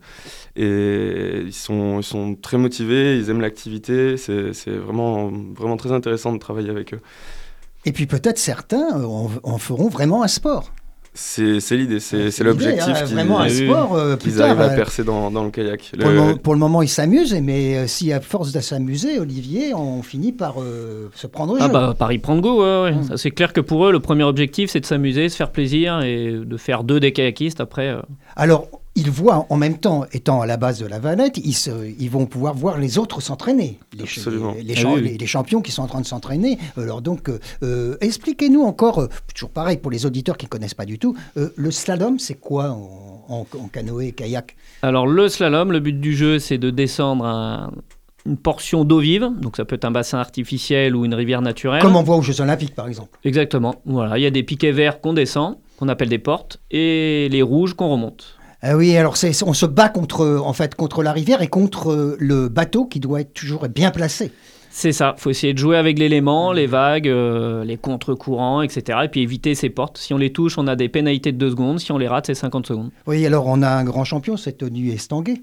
Et 0.56 1.44
ils 1.46 1.54
sont, 1.54 2.02
très 2.42 2.58
motivés, 2.58 3.18
ils 3.18 3.30
aiment 3.30 3.42
l'activité. 3.42 4.18
C'est 4.18 4.54
c'est 4.54 4.72
vraiment, 4.72 5.32
très 5.78 5.92
intéressant 5.92 6.34
de 6.34 6.40
travailler 6.40 6.70
avec 6.70 6.94
eux. 6.94 7.02
Et 7.86 7.92
puis 7.92 8.06
peut-être 8.06 8.38
certains 8.38 9.00
euh, 9.00 9.28
en 9.44 9.58
feront 9.58 9.90
vraiment 9.90 10.24
un 10.24 10.28
sport. 10.28 10.72
C'est 11.14 11.60
l'idée, 11.72 12.00
c'est 12.00 12.40
l'objectif 12.42 12.84
hein, 12.88 13.04
qu'ils 13.06 13.16
vraiment 13.16 13.40
un 13.42 13.50
sport 13.50 13.96
euh, 13.96 14.16
plus 14.16 14.30
qu'ils 14.30 14.38
tard. 14.38 14.48
arrivent 14.52 14.62
à 14.62 14.72
euh, 14.72 14.76
percer 14.78 15.04
dans, 15.04 15.30
dans 15.30 15.44
le 15.44 15.52
kayak. 15.52 15.92
Pour, 16.00 16.08
le, 16.10 16.16
Le- 16.16 16.22
moment- 16.22 16.38
pour 16.38 16.54
le 16.54 16.60
moment, 16.60 16.82
ils 16.82 16.88
s'amusent, 16.88 17.34
mais 17.44 17.76
euh, 17.76 17.88
si 17.88 18.14
à 18.14 18.22
force 18.22 18.54
de 18.54 18.62
s'amuser, 18.62 19.20
Olivier, 19.20 19.74
on 19.74 20.04
finit 20.04 20.32
par 20.32 20.62
euh, 20.62 21.10
se 21.14 21.28
prendre 21.28 21.54
au 21.54 21.58
jeu. 21.58 21.64
Ah 21.66 21.68
bah 21.68 21.96
Paris 22.00 22.18
prend 22.20 22.36
de 22.38 22.42
goût, 22.42 22.62
ouais, 22.62 22.82
ouais. 22.84 22.92
Mm. 22.94 23.18
C'est 23.18 23.32
clair 23.32 23.52
que 23.52 23.60
pour 23.60 23.86
eux, 23.86 23.92
le 23.92 24.00
premier 24.00 24.24
objectif, 24.24 24.70
c'est 24.70 24.80
de 24.80 24.86
s'amuser, 24.86 25.28
se 25.28 25.36
faire 25.36 25.52
plaisir 25.52 26.02
et 26.02 26.32
de 26.32 26.58
faire 26.58 26.86
deux 26.86 27.02
des 27.02 27.12
kayakistes 27.12 27.60
après. 27.60 27.90
euh, 27.90 28.02
Alors, 28.38 28.70
ils 28.96 29.10
voient 29.10 29.46
en 29.50 29.56
même 29.58 29.78
temps, 29.78 30.06
étant 30.12 30.42
à 30.42 30.46
la 30.46 30.58
base 30.58 30.80
de 30.80 30.86
la 30.86 31.00
Valette, 31.00 31.38
ils, 31.38 31.54
se- 31.54 31.94
ils 32.00 32.10
vont 32.10 32.26
pouvoir 32.26 32.54
voir 32.54 32.78
les 32.78 32.98
autres 32.98 33.22
s'entraîner. 33.22 33.80
Les, 33.96 34.04
Absolument. 34.04 34.54
les- 34.54 34.64
les 34.64 34.74
Ah 34.78 34.82
champ- 34.82 34.94
oui, 34.96 35.02
oui. 35.04 35.10
les- 35.12 35.18
les 35.18 35.26
champions 35.28 35.62
qui 35.62 35.72
sont 35.72 35.82
en 35.84 35.88
train 35.88 36.02
de 36.02 36.06
s'entraîner. 36.06 36.58
Alors 36.78 37.02
donc, 37.02 37.30
euh, 37.30 37.40
euh, 37.64 37.96
expliquez-nous 38.02 38.62
encore, 38.64 39.00
euh, 39.00 39.08
toujours 39.34 39.50
pareil 39.52 39.78
pour 39.78 39.92
les 39.92 40.06
auditeurs 40.06 40.38
qui 40.38 40.46
ne 40.46 40.50
connaissent 40.50 40.74
pas 40.74 40.86
du 40.86 41.00
tout, 41.00 41.16
euh, 41.38 41.50
le 41.56 41.72
slalom, 41.72 42.20
c'est 42.20 42.34
quoi 42.36 42.72
en, 42.72 43.26
en- 43.30 43.46
en 43.60 43.68
canoë 43.68 44.08
et 44.08 44.12
kayak? 44.12 44.56
Alors 44.82 45.08
le 45.08 45.30
slalom, 45.30 45.72
le 45.72 45.80
but 45.80 46.00
du 46.00 46.16
jeu, 46.16 46.40
c'est 46.40 46.58
de 46.58 46.70
descendre 46.70 47.24
un- 47.26 47.72
une 48.26 48.38
portion 48.38 48.84
d'eau 48.84 49.00
vive, 49.00 49.30
donc 49.42 49.58
ça 49.58 49.66
peut 49.66 49.76
être 49.76 49.86
un 49.86 49.90
bassin 49.92 50.20
artificiel 50.20 50.96
ou 50.96 51.06
une 51.06 51.16
rivière 51.16 51.42
naturelle. 51.42 51.82
Comme 51.82 51.96
on 51.96 52.04
voit 52.04 52.18
aux 52.18 52.22
Jeux 52.22 52.40
Olympiques, 52.42 52.76
par 52.76 52.88
exemple. 52.88 53.18
Exactement. 53.24 53.76
Voilà, 53.86 54.20
il 54.20 54.22
y 54.22 54.28
a 54.28 54.30
des 54.32 54.44
piquets 54.44 54.72
verts 54.72 55.02
qu'on 55.02 55.14
descend, 55.14 55.58
qu'on 55.78 55.88
appelle 55.90 56.10
des 56.10 56.20
portes, 56.20 56.60
et 56.70 57.30
les 57.32 57.42
rouges 57.42 57.74
qu'on 57.74 57.90
remonte. 57.90 58.38
Ah 58.64 58.78
oui, 58.78 58.96
alors 58.96 59.18
c'est, 59.18 59.32
on 59.44 59.54
se 59.54 59.66
bat 59.66 59.90
contre, 59.90 60.40
en 60.44 60.54
fait, 60.54 60.76
contre 60.76 61.02
la 61.04 61.12
rivière 61.12 61.42
et 61.42 61.48
contre 61.48 61.92
euh, 61.92 62.16
le 62.20 62.48
bateau 62.48 62.86
qui 62.86 63.00
doit 63.00 63.22
être 63.22 63.34
toujours 63.34 63.68
bien 63.68 63.90
placé. 63.92 64.32
C'est 64.70 64.94
ça, 64.94 65.16
faut 65.18 65.30
essayer 65.30 65.54
de 65.54 65.58
jouer 65.58 65.76
avec 65.78 66.00
l'élément, 66.00 66.54
les 66.54 66.68
vagues, 66.68 67.08
euh, 67.10 67.66
les 67.66 67.76
contre-courants, 67.76 68.62
etc. 68.62 69.00
Et 69.04 69.08
puis 69.10 69.22
éviter 69.22 69.54
ces 69.56 69.70
portes. 69.70 69.98
Si 69.98 70.14
on 70.14 70.18
les 70.18 70.32
touche, 70.32 70.58
on 70.58 70.68
a 70.68 70.76
des 70.78 70.88
pénalités 70.90 71.32
de 71.34 71.38
2 71.38 71.50
secondes. 71.50 71.80
Si 71.80 71.92
on 71.92 71.98
les 71.98 72.08
rate, 72.08 72.28
c'est 72.28 72.36
50 72.36 72.68
secondes. 72.68 72.92
Oui, 73.08 73.26
alors 73.26 73.48
on 73.48 73.62
a 73.64 73.70
un 73.70 73.84
grand 73.84 74.04
champion, 74.06 74.38
c'est 74.38 74.54
Tony 74.54 74.90
Estanguet. 74.92 75.42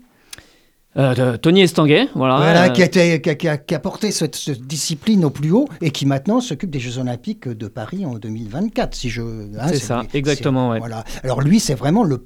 Euh, 0.97 1.37
Tony 1.37 1.61
Estanguet, 1.61 2.09
voilà. 2.15 2.37
Voilà, 2.39 2.69
qui, 2.71 2.83
a 2.83 2.87
été- 2.87 3.21
qui 3.21 3.29
a- 3.31 3.35
qui 3.35 3.49
a- 3.49 3.57
qui 3.59 3.75
a 3.75 3.79
porté 3.79 4.11
cette, 4.11 4.35
cette 4.35 4.63
discipline 4.63 5.25
au 5.25 5.31
plus 5.31 5.51
haut 5.53 5.69
et 5.83 5.91
qui 5.91 6.07
maintenant 6.07 6.41
s'occupe 6.41 6.71
des 6.71 6.81
Jeux 6.81 6.99
Olympiques 6.99 7.47
de 7.49 7.69
Paris 7.69 8.07
en 8.07 8.15
2024. 8.15 8.95
Si 8.95 9.11
je, 9.11 9.21
hein, 9.23 9.69
C'est 9.69 9.77
ça, 9.77 10.03
exactement, 10.15 10.71
ouais. 10.71 10.79
Voilà. 10.79 11.05
Alors 11.23 11.43
lui, 11.43 11.61
c'est 11.61 11.75
vraiment 11.75 12.03
le 12.05 12.17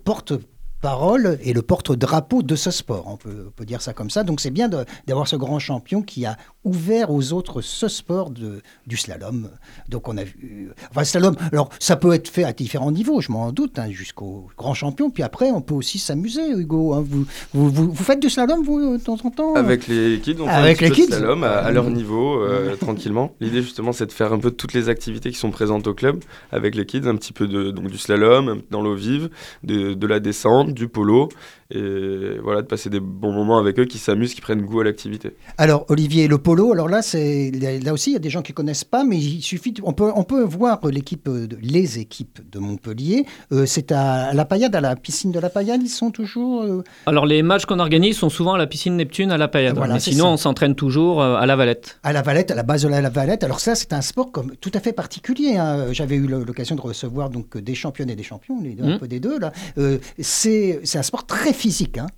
porte-parole 0.83 1.39
et 1.43 1.53
le 1.53 1.63
porte-drapeau 1.63 2.43
de 2.43 2.57
ce 2.57 2.73
sport. 2.73 3.05
On 3.07 3.17
peut, 3.17 3.53
dire 3.65 3.81
ça 3.81 3.93
comme 3.93 4.11
ça. 4.11 4.25
Donc 4.25 4.41
c'est 4.41 4.51
bien 4.51 4.69
d'avoir 4.69 5.29
ce 5.29 5.37
grand 5.37 5.61
champion 5.61 6.03
qui 6.03 6.27
a 6.27 6.37
ouvert 6.65 7.11
aux 7.11 7.33
autres 7.33 7.61
ce 7.61 7.89
sport 7.89 8.31
de, 8.31 8.63
du 8.87 8.97
slalom. 8.97 9.51
Donc 9.89 10.09
on 10.09 10.17
a 10.17 10.25
vu, 10.25 10.71
enfin 10.91 11.05
slalom. 11.05 11.35
Alors 11.53 11.71
ça 11.79 11.97
peut 11.97 12.13
être 12.13 12.29
fait 12.29 12.45
à 12.45 12.53
différents 12.53 12.93
niveaux, 12.93 13.21
je 13.21 13.33
m'en 13.33 13.51
doute, 13.53 13.79
hein, 13.79 13.91
jusqu'au 13.91 14.49
grand 14.57 14.75
champion. 14.75 15.11
Puis 15.11 15.23
après, 15.23 15.51
on 15.51 15.61
peut 15.61 15.75
aussi 15.75 15.99
s'amuser, 15.99 16.51
Hugo. 16.51 16.95
hein. 16.95 17.05
Vous, 17.07 17.25
vous, 17.53 17.69
vous, 17.71 17.93
vous 17.93 18.05
faites 18.05 18.21
du 18.21 18.31
slalom 18.31 18.63
vous 18.63 18.97
de 18.99 19.03
temps 19.03 19.19
en 19.25 19.31
temps? 19.31 19.55
Avec 19.55 19.89
les 19.89 20.21
kids, 20.23 20.37
on 20.41 20.47
fait 20.47 20.51
Avec 20.53 20.83
un 20.83 20.89
petit 20.89 21.01
les 21.01 21.07
kids. 21.07 21.13
slalom 21.15 21.43
à, 21.45 21.51
à 21.51 21.71
leur 21.73 21.91
niveau, 21.91 22.41
euh, 22.43 22.77
tranquillement. 22.81 23.35
L'idée 23.41 23.63
justement, 23.63 23.93
c'est 23.93 24.07
de 24.07 24.13
faire 24.13 24.33
un 24.33 24.39
peu 24.39 24.51
toutes 24.51 24.73
les 24.73 24.89
activités 24.89 25.31
qui 25.31 25.39
sont 25.39 25.51
présentes 25.51 25.87
au 25.87 25.95
club 25.95 26.21
avec 26.53 26.75
les 26.75 26.87
kids, 26.87 27.03
un 27.09 27.17
petit 27.17 27.33
peu 27.33 27.49
de, 27.49 27.71
donc, 27.71 27.89
du 27.89 27.99
slalom 27.99 28.63
dans 28.71 28.83
l'eau 28.83 28.95
vive, 28.95 29.31
de, 29.65 29.95
de 29.95 30.07
la 30.07 30.21
descente, 30.21 30.73
du 30.75 30.89
polo, 30.89 31.29
et 31.75 32.39
voilà, 32.43 32.63
de 32.63 32.67
passer 32.67 32.91
des 32.91 33.01
bons 33.01 33.33
moments 33.33 33.59
avec 33.59 33.79
eux 33.79 33.85
qui 33.85 33.99
s'amusent, 33.99 34.35
qui 34.35 34.41
prennent 34.41 34.63
goût 34.63 34.81
à 34.81 34.85
l'activité. 34.85 35.35
Alors, 35.59 35.87
Olivier, 35.89 36.29
le 36.29 36.39
polo, 36.39 36.73
alors 36.73 36.89
là, 36.89 37.03
c'est 37.03 37.51
là 37.83 37.93
aussi, 37.93 38.11
il 38.11 38.13
y 38.15 38.17
a 38.17 38.21
des 38.21 38.31
gens 38.31 38.43
qui 38.43 38.53
connaissent 38.53 38.85
pas, 38.85 39.05
mais 39.05 39.17
il 39.19 39.43
suffit, 39.43 39.75
on 39.83 39.93
peut, 39.93 40.11
on 40.15 40.25
peut 40.25 40.43
voir 40.43 40.81
l'équipe, 40.89 41.29
de- 41.29 41.57
les 41.63 41.99
équipes 41.99 42.41
de 42.51 42.59
Montpellier. 42.59 43.25
Euh, 43.53 43.67
c'est 43.67 43.93
à 43.93 44.33
la 44.35 44.45
Paillade, 44.45 44.75
à 44.77 44.81
la 44.81 44.97
piscine 44.97 45.33
de 45.33 45.41
la 45.41 45.51
Paillade, 45.51 45.81
ils 45.83 45.89
sont 45.89 46.11
toujours. 46.11 46.63
euh, 46.63 46.83
Alors 47.07 47.27
les 47.27 47.43
matchs 47.43 47.65
qu'on 47.67 47.79
organise 47.79 48.17
sont 48.17 48.31
souvent 48.31 48.55
à 48.55 48.59
la 48.59 48.67
piscine 48.67 48.97
Neptune 48.97 49.31
à 49.31 49.39
la 49.39 49.49
Payade. 49.49 49.77
Voilà, 49.77 49.95
Mais 49.95 50.01
sinon, 50.01 50.25
ça. 50.25 50.31
on 50.33 50.37
s'entraîne 50.37 50.75
toujours 50.75 51.23
euh, 51.23 51.37
à 51.37 51.47
la 51.47 51.57
Valette. 51.57 51.99
à 52.03 52.13
la 52.13 52.23
Valette, 52.23 52.51
à 52.51 52.55
la 52.55 52.63
base 52.63 52.83
de 52.83 52.89
la, 52.89 53.01
la 53.01 53.11
Valette. 53.11 53.45
Alors 53.45 53.61
ça, 53.61 53.75
c'est 53.75 53.93
un 53.93 54.01
sport 54.03 54.31
comme 54.33 54.53
tout 54.57 54.71
à 54.75 54.81
fait 54.81 54.93
particulier. 54.93 55.57
hein. 55.57 55.93
J'avais 55.93 56.17
eu 56.17 56.27
l'occasion 56.27 56.77
de 56.77 56.81
recevoir 56.81 57.31
donc 57.31 57.57
des 57.57 57.75
championnes 57.75 58.11
et 58.11 58.17
des 58.17 58.23
champions, 58.23 58.61
les 58.63 58.75
deux, 58.75 58.85
un 58.85 58.89
Mhm. 58.95 58.99
peu 58.99 59.09
des 59.09 59.21
deux 59.21 59.39
là. 59.39 59.53
Euh, 59.79 59.99
c'est 60.19 60.81
c'est 60.85 60.99
un 60.99 61.03
sport 61.03 61.27
très 61.27 61.53
physique. 61.63 61.99
Hein. 61.99 62.09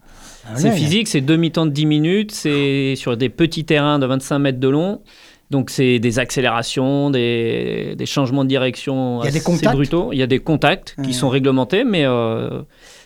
Ah, 0.46 0.56
C'est 0.56 0.72
physique, 0.72 1.08
c'est 1.08 1.20
demi-temps 1.20 1.66
de 1.66 1.70
10 1.70 1.86
minutes, 1.86 2.32
c'est 2.32 2.94
sur 2.96 3.16
des 3.16 3.28
petits 3.28 3.64
terrains 3.64 3.98
de 3.98 4.06
25 4.06 4.38
mètres 4.38 4.60
de 4.60 4.68
long. 4.68 5.00
Donc 5.50 5.70
c'est 5.70 5.98
des 5.98 6.18
accélérations, 6.18 7.10
des, 7.10 7.94
des 7.96 8.06
changements 8.06 8.44
de 8.44 8.48
direction 8.48 9.20
Il 9.22 9.26
y 9.26 9.28
a 9.28 9.30
des 9.30 9.36
assez 9.38 9.44
contacts 9.44 9.74
brutaux. 9.74 10.08
Il 10.12 10.18
y 10.18 10.22
a 10.22 10.26
des 10.26 10.38
contacts 10.38 10.96
qui 11.04 11.12
sont 11.12 11.28
réglementés, 11.28 11.84
mais 11.84 12.04
euh, 12.06 12.62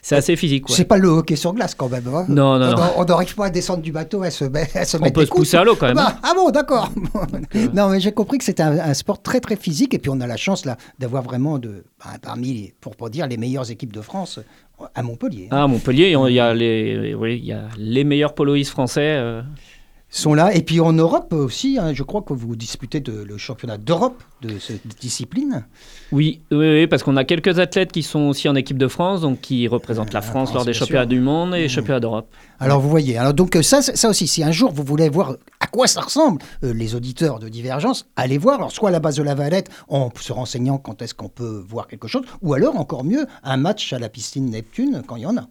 c'est 0.09 0.17
assez 0.17 0.37
physique. 0.37 0.69
ouais. 0.69 0.75
C'est 0.75 0.85
pas 0.85 0.97
le 0.99 1.09
hockey 1.09 1.37
sur 1.37 1.53
glace 1.53 1.75
quand 1.75 1.89
même. 1.89 2.07
hein. 2.09 2.25
Non, 2.29 2.59
non, 2.59 2.67
on 2.67 2.77
non. 2.77 2.87
on 2.97 3.05
n'arrive 3.05 3.35
pas 3.35 3.47
à 3.47 3.51
descendre 3.51 3.83
du 3.83 3.93
bateau, 3.93 4.23
à 4.23 4.31
se, 4.31 4.45
met- 4.45 4.69
à 4.75 4.85
se 4.85 4.97
On 4.97 5.11
peut 5.11 5.25
se 5.27 5.31
pousser 5.31 5.57
à 5.57 5.65
l'eau 5.65 5.77
quand 5.77 5.87
même. 5.89 5.99
hein. 5.99 6.07
Ah, 6.09 6.19
bah, 6.23 6.29
ah 6.31 6.35
bon, 6.35 6.51
d'accord. 6.51 6.91
non, 7.75 7.89
mais 7.91 8.01
j'ai 8.01 8.13
compris 8.13 8.39
que 8.39 8.45
c'était 8.45 8.63
un, 8.63 8.79
un 8.79 8.95
sport 8.95 9.23
très 9.23 9.41
très 9.41 9.57
physique 9.57 9.95
et 9.95 9.99
puis 9.99 10.11
on 10.11 10.21
a 10.21 10.27
la 10.27 10.37
chance 10.37 10.65
là 10.65 10.77
d'avoir 10.99 11.23
vraiment 11.23 11.59
de 11.59 11.85
bah, 12.05 12.13
parmi 12.23 12.53
les, 12.55 12.75
pour 12.81 12.97
pour 12.97 13.11
dire 13.11 13.27
les 13.27 13.37
meilleures 13.37 13.71
équipes 13.71 13.93
de 13.93 14.01
France 14.01 14.41
à 14.95 15.03
Montpellier. 15.03 15.49
Ah, 15.51 15.65
à 15.65 15.67
Montpellier, 15.67 16.15
il 16.29 16.33
y 16.35 16.41
a 16.41 16.55
les, 16.55 17.15
oui, 17.15 17.39
il 17.43 17.47
y 17.47 17.53
a 17.53 17.63
les 17.79 18.05
meilleurs 18.05 18.35
poloistes 18.35 18.71
français. 18.71 19.01
euh, 19.19 19.43
sont 20.11 20.33
là 20.35 20.55
et 20.55 20.63
puis 20.63 20.81
en 20.81 20.93
Europe 20.93 21.33
aussi. 21.33 21.79
hein, 21.79 21.93
je 21.93 22.03
crois 22.03 22.23
que 22.23 22.33
vous 22.33 22.57
disputez 22.57 23.01
de- 23.01 23.23
le 23.23 23.37
championnat 23.37 23.77
d'Europe 23.77 24.23
de 24.41 24.59
cette 24.59 24.87
discipline. 25.01 25.67
Oui, 26.13 26.41
oui, 26.51 26.59
oui, 26.59 26.87
parce 26.87 27.03
qu'on 27.03 27.17
a 27.17 27.25
quelques 27.25 27.59
athlètes 27.59 27.93
qui 27.93 28.03
sont 28.03 28.21
aussi 28.29 28.49
en 28.49 28.55
équipe 28.55 28.79
de 28.79 28.89
France, 28.89 29.21
donc 29.21 29.41
qui 29.41 29.69
représentent 29.69 30.13
la 30.13 30.19
la 30.19 30.23
France 30.23 30.49
France, 30.51 30.55
lors 30.55 30.65
des 30.65 30.73
championnats 30.73 31.03
sûr. 31.03 31.09
du 31.09 31.21
monde 31.21 31.55
et 31.55 31.67
Mmh. 31.67 31.69
championnats 31.69 32.01
d'Europe. 32.01 32.29
Alors 32.61 32.81
vous 32.81 32.89
voyez. 32.89 33.19
Alors 33.19 33.35
donc 33.35 33.57
ça, 33.63 33.83
ça 33.83 34.09
aussi, 34.09 34.27
si 34.27 34.43
un 34.43 34.51
jour 34.53 34.73
vous 34.73 34.83
voulez 34.85 35.09
voir 35.09 35.37
à 35.61 35.67
quoi 35.67 35.87
ça 35.87 36.01
ressemble, 36.01 36.41
euh, 36.65 36.73
les 36.73 36.95
auditeurs 36.95 37.39
de 37.39 37.49
Divergence, 37.49 38.09
allez 38.17 38.39
voir. 38.39 38.57
Alors 38.57 38.73
soit 38.73 38.89
à 38.89 38.93
la 38.93 39.01
base 39.01 39.17
de 39.17 39.23
la 39.23 39.35
Valette, 39.35 39.69
en 39.89 40.09
se 40.19 40.33
renseignant 40.33 40.79
quand 40.79 41.03
est-ce 41.03 41.15
qu'on 41.15 41.29
peut 41.29 41.63
voir 41.69 41.87
quelque 41.87 42.09
chose, 42.09 42.23
ou 42.43 42.55
alors 42.55 42.79
encore 42.79 43.05
mieux, 43.05 43.27
un 43.45 43.57
match 43.59 43.93
à 43.93 43.99
la 43.99 44.09
piscine 44.09 44.51
Neptune 44.51 45.03
quand 45.07 45.17
il 45.17 45.23
y 45.23 45.27
en 45.27 45.37
a. 45.37 45.47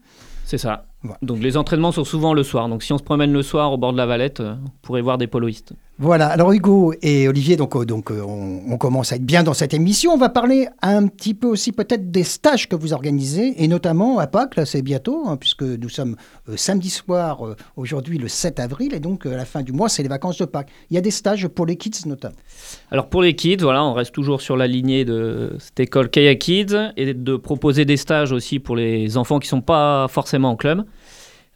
C'est 0.46 0.58
ça. 0.58 0.86
Donc 1.22 1.40
les 1.40 1.58
entraînements 1.58 1.92
sont 1.92 2.04
souvent 2.04 2.34
le 2.34 2.44
soir. 2.44 2.70
Donc 2.70 2.84
si 2.84 2.94
on 2.94 2.98
se 2.98 3.04
promène 3.04 3.32
le 3.32 3.42
soir 3.42 3.72
au 3.72 3.78
bord 3.78 3.92
de 3.92 3.98
la 3.98 4.06
Valette, 4.06 4.40
euh, 4.40 4.56
on 4.64 4.70
pourrait 4.82 5.02
voir 5.02 5.18
des 5.18 5.28
poloistes. 5.28 5.74
Voilà, 6.00 6.28
alors 6.28 6.52
Hugo 6.52 6.94
et 7.02 7.28
Olivier, 7.28 7.56
donc, 7.56 7.76
euh, 7.76 7.84
euh, 8.12 8.22
on, 8.22 8.78
commence 8.78 9.12
à 9.12 9.16
être 9.16 9.26
bien 9.26 9.42
dans 9.42 9.56
cette 9.56 9.74
émission. 9.74 10.12
On 10.12 10.18
va 10.18 10.30
parler 10.30 10.68
un 10.84 11.08
petit 11.08 11.34
peu 11.34 11.48
aussi 11.48 11.72
peut-être 11.72 12.12
des 12.12 12.24
stages 12.24 12.70
que 12.70 12.76
vous 12.76 12.94
organisez, 12.94 13.64
et 13.64 13.68
notamment 13.68 14.20
à 14.20 14.28
Pâques, 14.28 14.58
là 14.58 14.68
c'est 14.68 14.84
bientôt, 14.84 15.24
hein, 15.26 15.38
puisque 15.38 15.64
nous 15.64 15.90
sommes 15.90 16.16
euh, 16.50 16.54
samedi 16.56 16.92
soir, 16.92 17.40
aujourd'hui 17.78 18.20
le 18.20 18.28
7 18.28 18.60
avril, 18.60 18.94
et 18.94 19.00
donc 19.00 19.26
à 19.26 19.36
la 19.36 19.46
fin 19.46 19.64
du 19.64 19.72
mois 19.72 19.90
c'est 19.90 20.04
les 20.04 20.10
vacances 20.10 20.38
de 20.38 20.46
Pâques. 20.46 20.70
Il 20.92 20.94
y 20.94 20.98
a 21.00 21.02
des 21.02 21.10
stages 21.10 21.48
pour 21.48 21.66
les 21.66 21.78
kids 21.78 22.06
notamment. 22.06 22.36
Alors 22.92 23.10
pour 23.10 23.24
les 23.24 23.36
kids, 23.36 23.58
voilà, 23.62 23.84
on 23.84 23.94
reste 23.94 24.14
toujours 24.14 24.42
sur 24.42 24.56
la 24.56 24.68
lignée 24.68 25.04
de 25.04 25.56
cette 25.58 25.80
école 25.80 26.10
Kayak 26.12 26.38
Kids 26.38 26.92
et 26.96 27.16
de 27.16 27.36
proposer 27.38 27.86
des 27.86 27.98
stages 27.98 28.32
aussi 28.32 28.60
pour 28.60 28.76
les 28.76 29.18
enfants 29.18 29.40
qui 29.40 29.48
ne 29.48 29.50
sont 29.50 29.62
pas 29.62 30.08
forcément 30.10 30.52
en 30.52 30.56
club. 30.58 30.86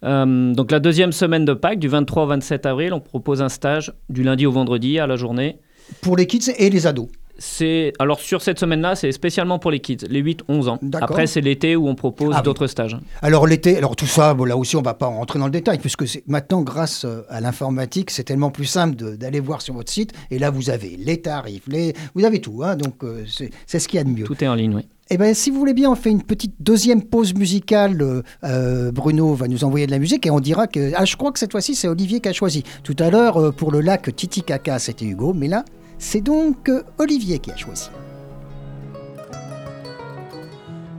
Euh, 0.04 0.52
donc 0.52 0.70
la 0.70 0.80
deuxième 0.80 1.12
semaine 1.12 1.44
de 1.44 1.54
Pâques, 1.54 1.78
du 1.78 1.88
23 1.88 2.24
au 2.24 2.26
27 2.26 2.66
avril, 2.66 2.92
on 2.92 3.00
propose 3.00 3.42
un 3.42 3.48
stage 3.48 3.92
du 4.08 4.22
lundi 4.22 4.46
au 4.46 4.52
vendredi 4.52 4.98
à 4.98 5.06
la 5.06 5.16
journée. 5.16 5.58
Pour 6.00 6.16
les 6.16 6.26
kids 6.26 6.52
et 6.56 6.70
les 6.70 6.86
ados. 6.86 7.08
C'est 7.44 7.92
alors 7.98 8.20
sur 8.20 8.40
cette 8.40 8.60
semaine-là, 8.60 8.94
c'est 8.94 9.10
spécialement 9.10 9.58
pour 9.58 9.72
les 9.72 9.80
kids, 9.80 10.06
les 10.08 10.22
8-11 10.22 10.68
ans. 10.68 10.78
Après, 11.00 11.26
c'est 11.26 11.40
l'été 11.40 11.74
où 11.74 11.88
on 11.88 11.96
propose 11.96 12.34
Ah 12.34 12.38
oui. 12.38 12.44
d'autres 12.44 12.68
stages. 12.68 12.96
Alors 13.20 13.48
l'été, 13.48 13.76
alors 13.76 13.96
tout 13.96 14.06
ça, 14.06 14.32
bon, 14.32 14.44
là 14.44 14.56
aussi 14.56 14.76
on 14.76 14.82
va 14.82 14.94
pas 14.94 15.06
rentrer 15.06 15.40
dans 15.40 15.46
le 15.46 15.50
détail, 15.50 15.78
puisque 15.78 16.06
c'est- 16.06 16.22
maintenant 16.28 16.62
grâce 16.62 17.04
euh, 17.04 17.22
à 17.28 17.40
l'informatique, 17.40 18.12
c'est 18.12 18.22
tellement 18.22 18.50
plus 18.52 18.66
simple 18.66 18.94
d'aller 19.16 19.40
voir 19.40 19.60
sur 19.60 19.74
votre 19.74 19.90
site, 19.90 20.12
et 20.30 20.38
là 20.38 20.50
vous 20.50 20.70
avez 20.70 20.96
les 20.96 21.20
tarifs, 21.20 21.64
les, 21.66 21.94
vous 22.14 22.24
avez 22.24 22.40
tout, 22.40 22.62
hein, 22.62 22.76
donc 22.76 23.02
euh, 23.02 23.24
c'est 23.66 23.78
ce 23.80 23.88
qu'il 23.88 23.96
y 23.98 24.00
a 24.00 24.04
de 24.04 24.10
mieux. 24.10 24.24
Tout 24.24 24.42
est 24.44 24.46
en 24.48 24.54
ligne, 24.54 24.76
oui. 24.76 24.86
Eh 25.10 25.18
bien, 25.18 25.34
si 25.34 25.50
vous 25.50 25.58
voulez 25.58 25.74
bien, 25.74 25.90
on 25.90 25.96
fait 25.96 26.10
une 26.10 26.22
petite 26.22 26.54
deuxième 26.60 27.02
pause 27.02 27.34
musicale. 27.34 28.22
Euh, 28.44 28.92
Bruno 28.92 29.34
va 29.34 29.46
nous 29.48 29.62
envoyer 29.64 29.84
de 29.86 29.90
la 29.90 29.98
musique 29.98 30.24
et 30.26 30.30
on 30.30 30.40
dira 30.40 30.68
que. 30.68 30.92
Ah, 30.96 31.04
je 31.04 31.16
crois 31.16 31.32
que 31.32 31.38
cette 31.38 31.52
fois-ci, 31.52 31.74
c'est 31.74 31.86
Olivier 31.88 32.20
qui 32.20 32.28
a 32.30 32.32
choisi. 32.32 32.62
Tout 32.82 32.96
à 32.98 33.10
l'heure, 33.10 33.52
pour 33.52 33.72
le 33.72 33.80
lac 33.82 34.14
Titicaca, 34.16 34.78
c'était 34.78 35.04
Hugo, 35.04 35.34
mais 35.34 35.48
là, 35.48 35.64
c'est 36.02 36.20
donc 36.20 36.70
Olivier 36.98 37.38
qui 37.38 37.52
a 37.52 37.56
choisi. 37.56 37.88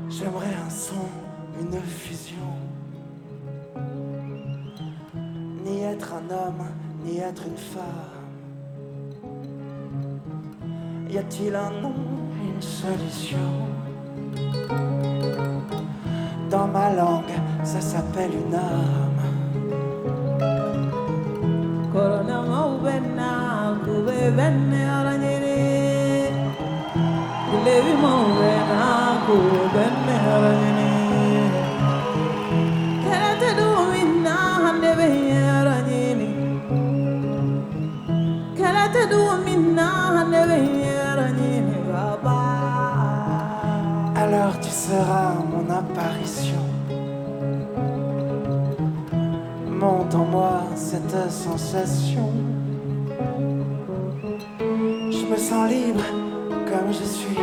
J'aimerais 0.10 0.55
un 0.65 0.69
son, 0.69 1.07
une 1.60 1.79
fusion. 1.81 2.38
Ni 5.65 5.81
être 5.81 6.13
un 6.13 6.33
homme, 6.33 6.63
ni 7.03 7.17
être 7.17 7.43
une 7.45 7.57
femme. 7.57 8.13
Y 11.10 11.17
a-t-il 11.17 11.53
un 11.53 11.69
nom, 11.81 11.93
une 12.41 12.62
solution 12.62 13.50
Dans 16.50 16.67
ma 16.67 16.93
langue, 16.93 17.36
ça 17.65 17.81
s'appelle 17.81 18.31
une 18.48 18.55
âme. 18.55 19.12
Kubebene 24.23 24.81
aranyere 24.97 25.57
Kulevi 27.49 27.93
maubena 28.03 28.83
kubebene 29.25 30.15
aranyere 30.33 30.89
Kerete 33.03 33.49
duwina 33.59 34.35
handebe 34.63 35.07
aranyere 35.59 36.29
Kerete 38.57 39.01
duwina 39.11 39.87
handebe 40.15 40.59
aranyere 41.11 41.77
Baba 41.91 42.39
Alors 44.15 44.57
tu 44.61 44.69
seras 44.69 45.35
mon 45.51 45.69
apparition. 45.69 46.63
Monte 49.67 50.15
en 50.15 50.25
moi 50.25 50.63
cette 50.75 51.29
sensation. 51.29 52.42
Libre 55.62 56.03
comme 56.69 56.91
je 56.91 57.03
suis. 57.03 57.38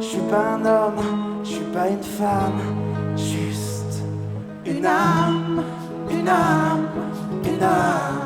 Je 0.00 0.04
suis 0.04 0.26
pas 0.30 0.54
un 0.54 0.64
homme, 0.64 1.40
je 1.44 1.48
suis 1.48 1.64
pas 1.72 1.88
une 1.88 2.02
femme, 2.02 2.60
juste 3.16 4.02
une 4.64 4.84
âme, 4.84 5.62
une 6.10 6.28
âme, 6.28 6.86
une 7.44 7.62
âme. 7.62 8.22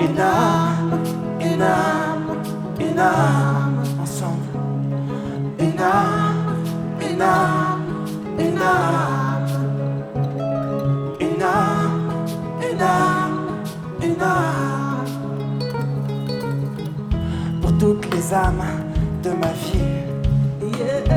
Une 0.00 0.20
âme, 0.20 1.00
une 1.40 1.62
âme, 1.62 2.36
une 2.78 2.98
âme, 2.98 3.82
ensemble. 4.00 4.46
Une 5.58 5.80
âme, 5.80 6.54
une 7.00 7.22
âme, 7.22 7.82
une 8.38 8.58
âme. 8.58 9.46
Une 11.20 11.42
âme, 11.42 13.40
une 14.02 14.22
âme. 14.22 14.63
Sésame 18.24 18.64
de 19.22 19.30
ma 19.30 19.52
vie. 19.62 19.78
Yeah. 20.78 21.14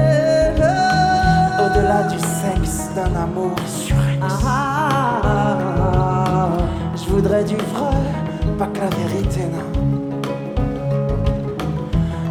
Au-delà 1.63 2.03
du 2.03 2.19
sexe, 2.19 2.89
d'un 2.95 3.15
amour 3.15 3.55
surex. 3.65 4.19
Ah. 4.45 5.21
Je 6.95 7.05
voudrais 7.09 7.43
du 7.43 7.55
vrai, 7.55 8.01
pas 8.59 8.67
que 8.67 8.79
la 8.79 8.89
vérité, 8.89 9.41
non. 9.53 9.67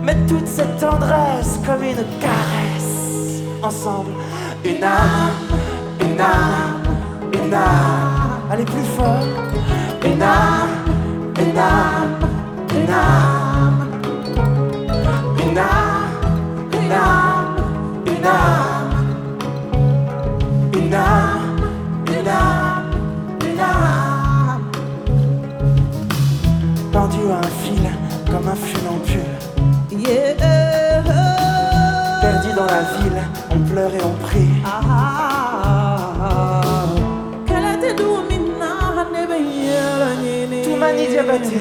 Mais 0.02 0.16
toute 0.28 0.46
cette 0.46 0.76
tendresse 0.78 1.58
comme 1.64 1.82
une 1.82 2.04
caresse. 2.20 3.42
Ensemble, 3.62 4.12
une 4.64 4.84
âme, 4.84 5.30
une 6.00 6.20
âme, 6.20 6.82
une 7.32 7.54
âme. 7.54 8.40
Allez 8.50 8.64
plus 8.64 8.84
fort. 8.96 9.26
Une 10.04 10.22
âme, 10.22 10.84
une 11.38 11.58
âme, 11.58 12.18
une 12.70 12.90
âme. 12.90 13.35
Une 15.56 15.62
âme, 15.62 16.12
une 16.74 16.92
âme, 16.92 17.56
une 18.06 18.26
âme. 18.26 18.92
Une 20.74 20.92
âme, 20.94 21.70
une 22.08 22.28
âme, 22.28 22.90
une 23.40 23.60
âme. 23.60 24.64
Pendu 26.92 27.22
à 27.32 27.38
un 27.38 27.50
fil 27.62 27.88
comme 28.30 28.48
un 28.48 28.54
funambule. 28.54 29.32
Yeah. 29.98 30.34
Perdu 32.20 32.50
dans 32.54 32.66
la 32.66 32.82
ville, 32.98 33.22
on 33.50 33.58
pleure 33.60 33.94
et 33.94 34.04
on 34.04 34.12
prie. 34.26 34.60
Ah. 34.62 35.06
Du 41.42 41.56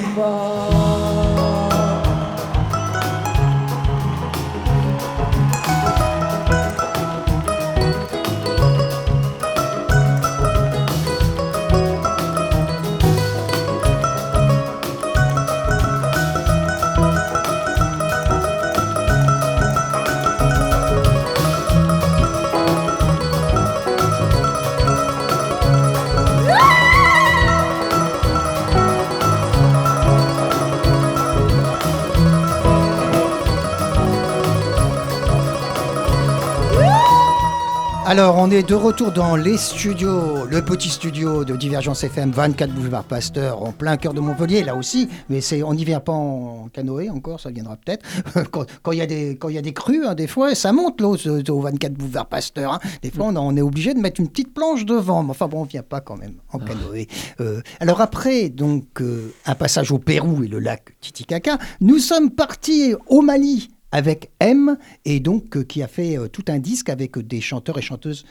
Alors, 38.08 38.36
on 38.38 38.52
est 38.52 38.62
de 38.62 38.76
retour 38.76 39.12
dans 39.12 39.36
les 39.36 39.58
studios, 39.58 40.46
le 40.46 40.64
petit 40.64 40.90
studio 40.90 41.44
de 41.44 41.56
Divergence 41.56 42.04
FM, 42.04 42.30
24 42.32 42.72
boulevard 42.72 43.04
Pasteur, 43.04 43.64
en 43.64 43.72
plein 43.72 43.98
cœur 43.98 44.14
de 44.14 44.20
Montpellier, 44.20 44.64
là 44.64 44.76
aussi. 44.76 45.10
Mais 45.28 45.42
c'est, 45.42 45.64
on 45.64 45.74
n'y 45.74 45.84
vient 45.86 46.00
pas 46.00 46.12
en 46.12 46.70
canoë 46.72 47.10
encore, 47.10 47.40
ça 47.40 47.50
viendra 47.50 47.78
peut-être. 47.78 48.06
Quand 48.52 48.66
quand 48.84 48.92
il 48.92 49.00
y 49.00 49.02
a 49.02 49.08
des, 49.08 49.38
quand 49.38 49.50
il 49.50 49.56
y 49.56 49.58
a 49.58 49.62
des 49.64 49.74
crues, 49.74 50.06
hein, 50.06 50.14
des 50.14 50.28
fois, 50.28 50.54
ça 50.54 50.72
monte 50.72 51.02
l'eau 51.02 51.16
au 51.50 51.62
24 51.62 51.94
boulevard 51.94 52.28
Pasteur. 52.28 52.74
hein. 52.74 52.80
Des 53.02 53.10
fois, 53.10 53.26
on, 53.26 53.36
on 53.38 53.58
est 53.58 53.62
obligé 53.62 53.96
de 53.96 54.00
mettre 54.00 54.22
une 54.22 54.28
petite 54.30 54.54
planche 54.54 54.86
devant. 54.86 55.24
Mais 55.24 55.32
enfin 55.32 55.48
bon, 55.48 55.62
on 55.62 55.66
vient 55.66 55.82
pas 55.82 56.00
quand 56.00 56.16
même 56.16 56.36
en 56.54 56.60
canoë. 56.60 57.08
Euh, 57.42 57.62
alors 57.80 58.02
après, 58.02 58.50
donc, 58.50 58.86
euh, 59.02 59.34
un 59.48 59.56
passage 59.56 59.92
au 59.92 59.98
Pérou 59.98 60.44
et 60.44 60.48
le 60.48 60.60
lac 60.60 60.96
Titicaca, 61.02 61.58
nous 61.82 61.98
sommes 61.98 62.30
partis 62.30 62.94
au 63.08 63.22
Mali 63.22 63.72
avec 63.96 64.30
M, 64.42 64.78
et 65.06 65.22
donc 65.22 65.56
euh, 65.56 65.64
qui 65.64 65.82
a 65.82 65.88
fait 65.88 66.18
euh, 66.18 66.28
tout 66.28 66.44
un 66.50 66.60
disque 66.60 66.90
avec 66.90 67.18
euh, 67.18 67.24
des 67.24 67.40
chanteurs 67.40 67.78
et 67.78 67.82
chanteuses 67.82 68.26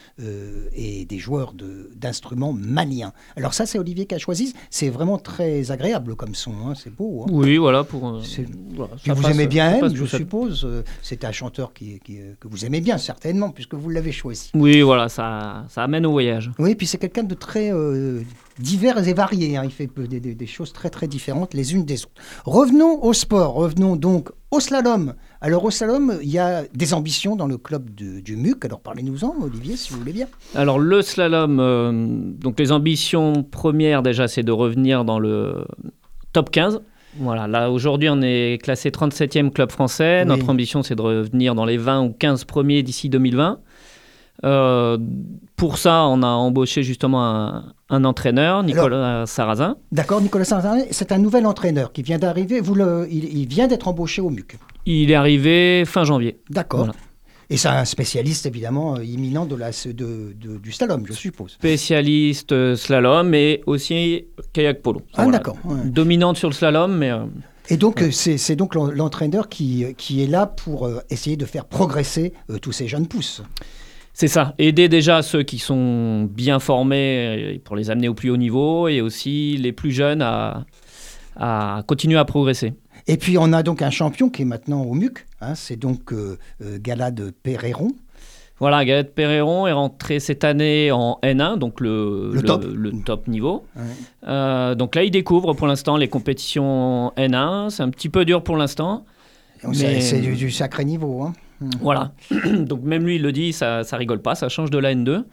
et 0.73 1.05
des 1.05 1.17
joueurs 1.17 1.53
de- 1.53 1.89
d'instruments 1.95 2.53
maliens. 2.53 3.13
Alors 3.35 3.53
ça, 3.55 3.65
c'est 3.65 3.79
Olivier 3.79 4.05
qui 4.05 4.13
a 4.13 4.19
choisi. 4.19 4.53
C'est 4.69 4.89
vraiment 4.89 5.17
très 5.17 5.71
agréable 5.71 6.15
comme 6.15 6.35
son, 6.35 6.51
hein, 6.67 6.73
c'est 6.75 6.93
beau. 6.95 7.23
hein. 7.23 7.31
Oui, 7.31 7.57
voilà. 7.57 7.83
Pour, 7.83 8.01
voilà, 8.75 8.93
ça 9.03 9.13
vous 9.13 9.21
passe- 9.23 9.31
aimez 9.31 9.47
bien 9.47 9.73
M, 9.75 9.79
passe 9.81 9.93
je 9.95 10.05
suppose. 10.05 10.67
C'est 11.01 11.23
un 11.25 11.31
chanteur 11.31 11.73
qui, 11.73 11.99
qui, 12.05 12.19
que 12.39 12.47
vous 12.47 12.63
aimez 12.65 12.81
bien, 12.81 12.97
certainement, 12.99 13.49
puisque 13.49 13.73
vous 13.73 13.89
l'avez 13.89 14.11
choisi. 14.11 14.51
Oui, 14.53 14.81
voilà, 14.81 15.09
ça, 15.09 15.65
ça 15.69 15.83
amène 15.83 16.05
au 16.05 16.11
voyage. 16.11 16.51
Oui, 16.59 16.75
puis 16.75 16.85
c'est 16.85 16.99
quelqu'un 16.99 17.23
de 17.23 17.33
très 17.35 17.71
divers 18.59 19.05
et 19.07 19.13
varié. 19.13 19.57
hein. 19.57 19.63
Il 19.65 19.71
fait 19.71 19.89
des, 20.07 20.19
des- 20.19 20.35
des 20.35 20.47
choses 20.47 20.71
très 20.73 20.89
très 20.89 21.07
différentes 21.07 21.53
les 21.53 21.73
unes 21.73 21.85
des 21.85 22.03
autres. 22.03 22.21
Revenons 22.45 23.03
au 23.03 23.13
sport. 23.13 23.53
Revenons 23.53 23.95
donc 23.95 24.29
au 24.55 24.59
slalom. 24.59 25.13
Alors 25.41 25.63
au 25.65 25.71
slalom, 25.71 26.17
il 26.21 26.29
y 26.29 26.39
a 26.39 26.63
des 26.73 26.93
ambitions 26.93 27.35
dans 27.35 27.47
le 27.47 27.57
club 27.57 27.93
de- 27.93 28.19
du 28.19 28.35
MUC. 28.35 28.65
Alors 28.65 28.79
parlez-nous-en, 28.79 29.35
Olivier, 29.41 29.75
si 29.75 29.91
vous 29.93 29.99
voulez 29.99 30.13
bien. 30.13 30.27
Alors 30.55 30.79
le 30.79 31.01
slalom, 31.01 31.59
euh, 31.59 31.91
donc 32.39 32.59
les 32.59 32.71
ambitions 32.71 33.43
premières 33.43 34.01
déjà, 34.01 34.27
c'est 34.27 34.43
de 34.43 34.51
revenir 34.51 35.05
dans 35.05 35.19
le 35.19 35.65
top 36.33 36.49
15. 36.51 36.81
Voilà, 37.17 37.47
là 37.47 37.71
aujourd'hui 37.71 38.09
on 38.09 38.21
est 38.21 38.61
classé 38.61 38.89
37e 38.91 39.49
club 39.51 39.71
français. 39.71 40.21
Oui. 40.23 40.27
Notre 40.27 40.49
ambition 40.49 40.83
c'est 40.83 40.95
de 40.95 41.01
revenir 41.01 41.55
dans 41.55 41.63
les 41.65 41.77
20 41.77 42.03
ou 42.03 42.09
15 42.11 42.43
premiers 42.43 42.83
d'ici 42.83 43.07
2020. 43.09 43.59
Euh, 44.43 44.97
pour 45.55 45.77
ça, 45.77 46.03
on 46.07 46.21
a 46.23 46.27
embauché 46.27 46.83
justement 46.83 47.23
un, 47.25 47.73
un 47.89 48.03
entraîneur, 48.03 48.63
Nicolas 48.63 49.25
Sarrazin. 49.25 49.77
D'accord, 49.91 50.21
Nicolas 50.21 50.43
Saint-Jean, 50.45 50.83
c'est 50.91 51.11
un 51.11 51.17
nouvel 51.17 51.45
entraîneur 51.45 51.93
qui 51.93 52.03
vient 52.03 52.17
d'arriver. 52.19 52.59
Vous 52.59 52.75
le, 52.75 53.07
il, 53.09 53.37
il 53.37 53.47
vient 53.47 53.67
d'être 53.67 53.87
embauché 53.87 54.21
au 54.21 54.29
MUC. 54.29 54.57
Il 54.85 55.09
est 55.09 55.15
arrivé 55.15 55.83
fin 55.85 56.03
janvier. 56.03 56.39
D'accord. 56.49 56.79
Voilà. 56.81 56.93
Et 57.49 57.57
c'est 57.57 57.67
un 57.67 57.85
spécialiste 57.85 58.47
évidemment 58.47 58.95
euh, 58.97 59.03
imminent 59.05 59.45
de 59.45 59.55
la, 59.55 59.69
de, 59.69 59.93
de- 59.93 60.57
du 60.57 60.71
slalom, 60.71 61.05
je 61.05 61.13
suppose. 61.13 61.51
Spécialiste 61.51 62.51
euh, 62.51 62.75
slalom 62.75 63.33
et 63.35 63.61
aussi 63.67 64.25
kayak 64.51 64.81
polo. 64.81 65.01
Ah 65.13 65.23
Voilà. 65.23 65.37
d'accord. 65.37 65.55
ouais. 65.65 65.85
Dominante 65.85 66.37
sur 66.37 66.49
le 66.49 66.55
slalom, 66.55 66.97
mais 66.97 67.11
euh, 67.11 67.19
Et 67.69 67.77
donc, 67.77 68.03
c'est 68.11 68.55
donc 68.55 68.73
l'en- 68.73 68.89
l'entraîneur 68.89 69.47
qui, 69.47 69.85
qui 69.95 70.23
est 70.23 70.27
là 70.27 70.47
pour 70.47 70.89
essayer 71.11 71.37
de 71.37 71.45
faire 71.45 71.65
progresser 71.65 72.33
tous 72.63 72.71
ces 72.71 72.87
jeunes 72.87 73.07
pousses. 73.07 73.43
C'est 74.17 74.29
ça, 74.29 74.55
aider 74.57 74.87
déjà 74.87 75.21
ceux 75.21 75.43
qui 75.43 75.59
sont 75.59 76.23
bien 76.23 76.59
formés 76.59 77.55
euh, 77.55 77.57
pour 77.61 77.75
les 77.75 77.89
amener 77.89 78.07
au 78.07 78.13
plus 78.13 78.29
haut 78.29 78.37
niveau 78.37 78.87
et 78.87 79.01
aussi 79.01 79.57
les 79.57 79.73
plus 79.73 79.91
jeunes 79.91 80.21
à, 80.21 80.63
à 81.35 81.83
continuer 81.85 82.17
à 82.17 82.23
progresser. 82.23 82.73
Et 83.07 83.17
puis, 83.17 83.37
on 83.37 83.51
a 83.51 83.61
donc 83.61 83.81
un 83.81 83.89
champion 83.89 84.29
qui 84.29 84.43
est 84.43 84.45
maintenant 84.45 84.83
au 84.83 84.93
MUC. 84.93 85.25
hein, 85.41 85.53
c'est 85.53 85.75
donc 85.75 86.13
euh, 86.13 86.37
euh, 86.63 86.77
Galade 86.81 87.31
Perreron. 87.43 87.89
Voilà, 88.57 88.85
Galette 88.85 89.13
Perreron 89.13 89.67
est 89.67 89.73
rentré 89.73 90.21
cette 90.21 90.45
année 90.45 90.89
en 90.93 91.19
N1, 91.21 91.57
donc 91.57 91.81
le, 91.81 92.31
Le 92.33 92.41
top. 92.41 92.63
le 92.73 92.91
top 93.03 93.27
niveau. 93.27 93.65
Ouais. 93.75 93.81
Euh, 94.29 94.75
donc 94.75 94.95
là, 94.95 95.03
il 95.03 95.11
découvre 95.11 95.53
pour 95.53 95.67
l'instant 95.67 95.97
les 95.97 96.07
compétitions 96.07 97.11
N1. 97.17 97.69
C'est 97.69 97.83
un 97.83 97.89
petit 97.89 98.07
peu 98.07 98.23
dur 98.23 98.41
pour 98.43 98.55
l'instant. 98.55 99.03
Mais- 99.67 99.99
C'est 99.99 100.21
du, 100.21 100.35
du 100.35 100.51
sacré 100.51 100.85
niveau. 100.85 101.21
hein. 101.23 101.33
Voilà. 101.81 102.13
Donc 102.59 102.81
même 102.83 103.03
lui, 103.05 103.15
il 103.15 103.21
le 103.21 103.31
dit, 103.31 103.53
ça, 103.53 103.83
ça 103.83 103.97
rigole 103.97 104.21
pas, 104.21 104.35
ça 104.35 104.49
change 104.49 104.69
de 104.71 104.77
la 104.77 104.93
N2. 104.93 105.23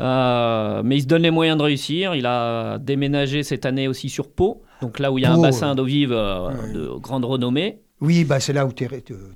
Euh, 0.00 0.82
mais 0.84 0.96
il 0.96 1.02
se 1.02 1.06
donne 1.06 1.22
les 1.22 1.30
moyens 1.30 1.58
de 1.58 1.62
réussir. 1.62 2.14
Il 2.14 2.26
a 2.26 2.78
déménagé 2.78 3.42
cette 3.42 3.66
année 3.66 3.88
aussi 3.88 4.08
sur 4.08 4.28
Pau, 4.30 4.62
donc 4.80 4.98
là 4.98 5.10
où 5.12 5.18
il 5.18 5.22
y 5.22 5.24
a 5.26 5.32
Pau, 5.32 5.38
un 5.38 5.42
bassin 5.42 5.74
d'eau 5.74 5.84
vive 5.84 6.12
euh, 6.12 6.48
Ouais. 6.48 6.72
de 6.72 6.88
grande 7.00 7.24
renommée. 7.24 7.80
Oui, 8.00 8.22
bah, 8.22 8.38
c'est 8.38 8.52
là 8.52 8.64
où 8.64 8.70
Thé- 8.70 8.86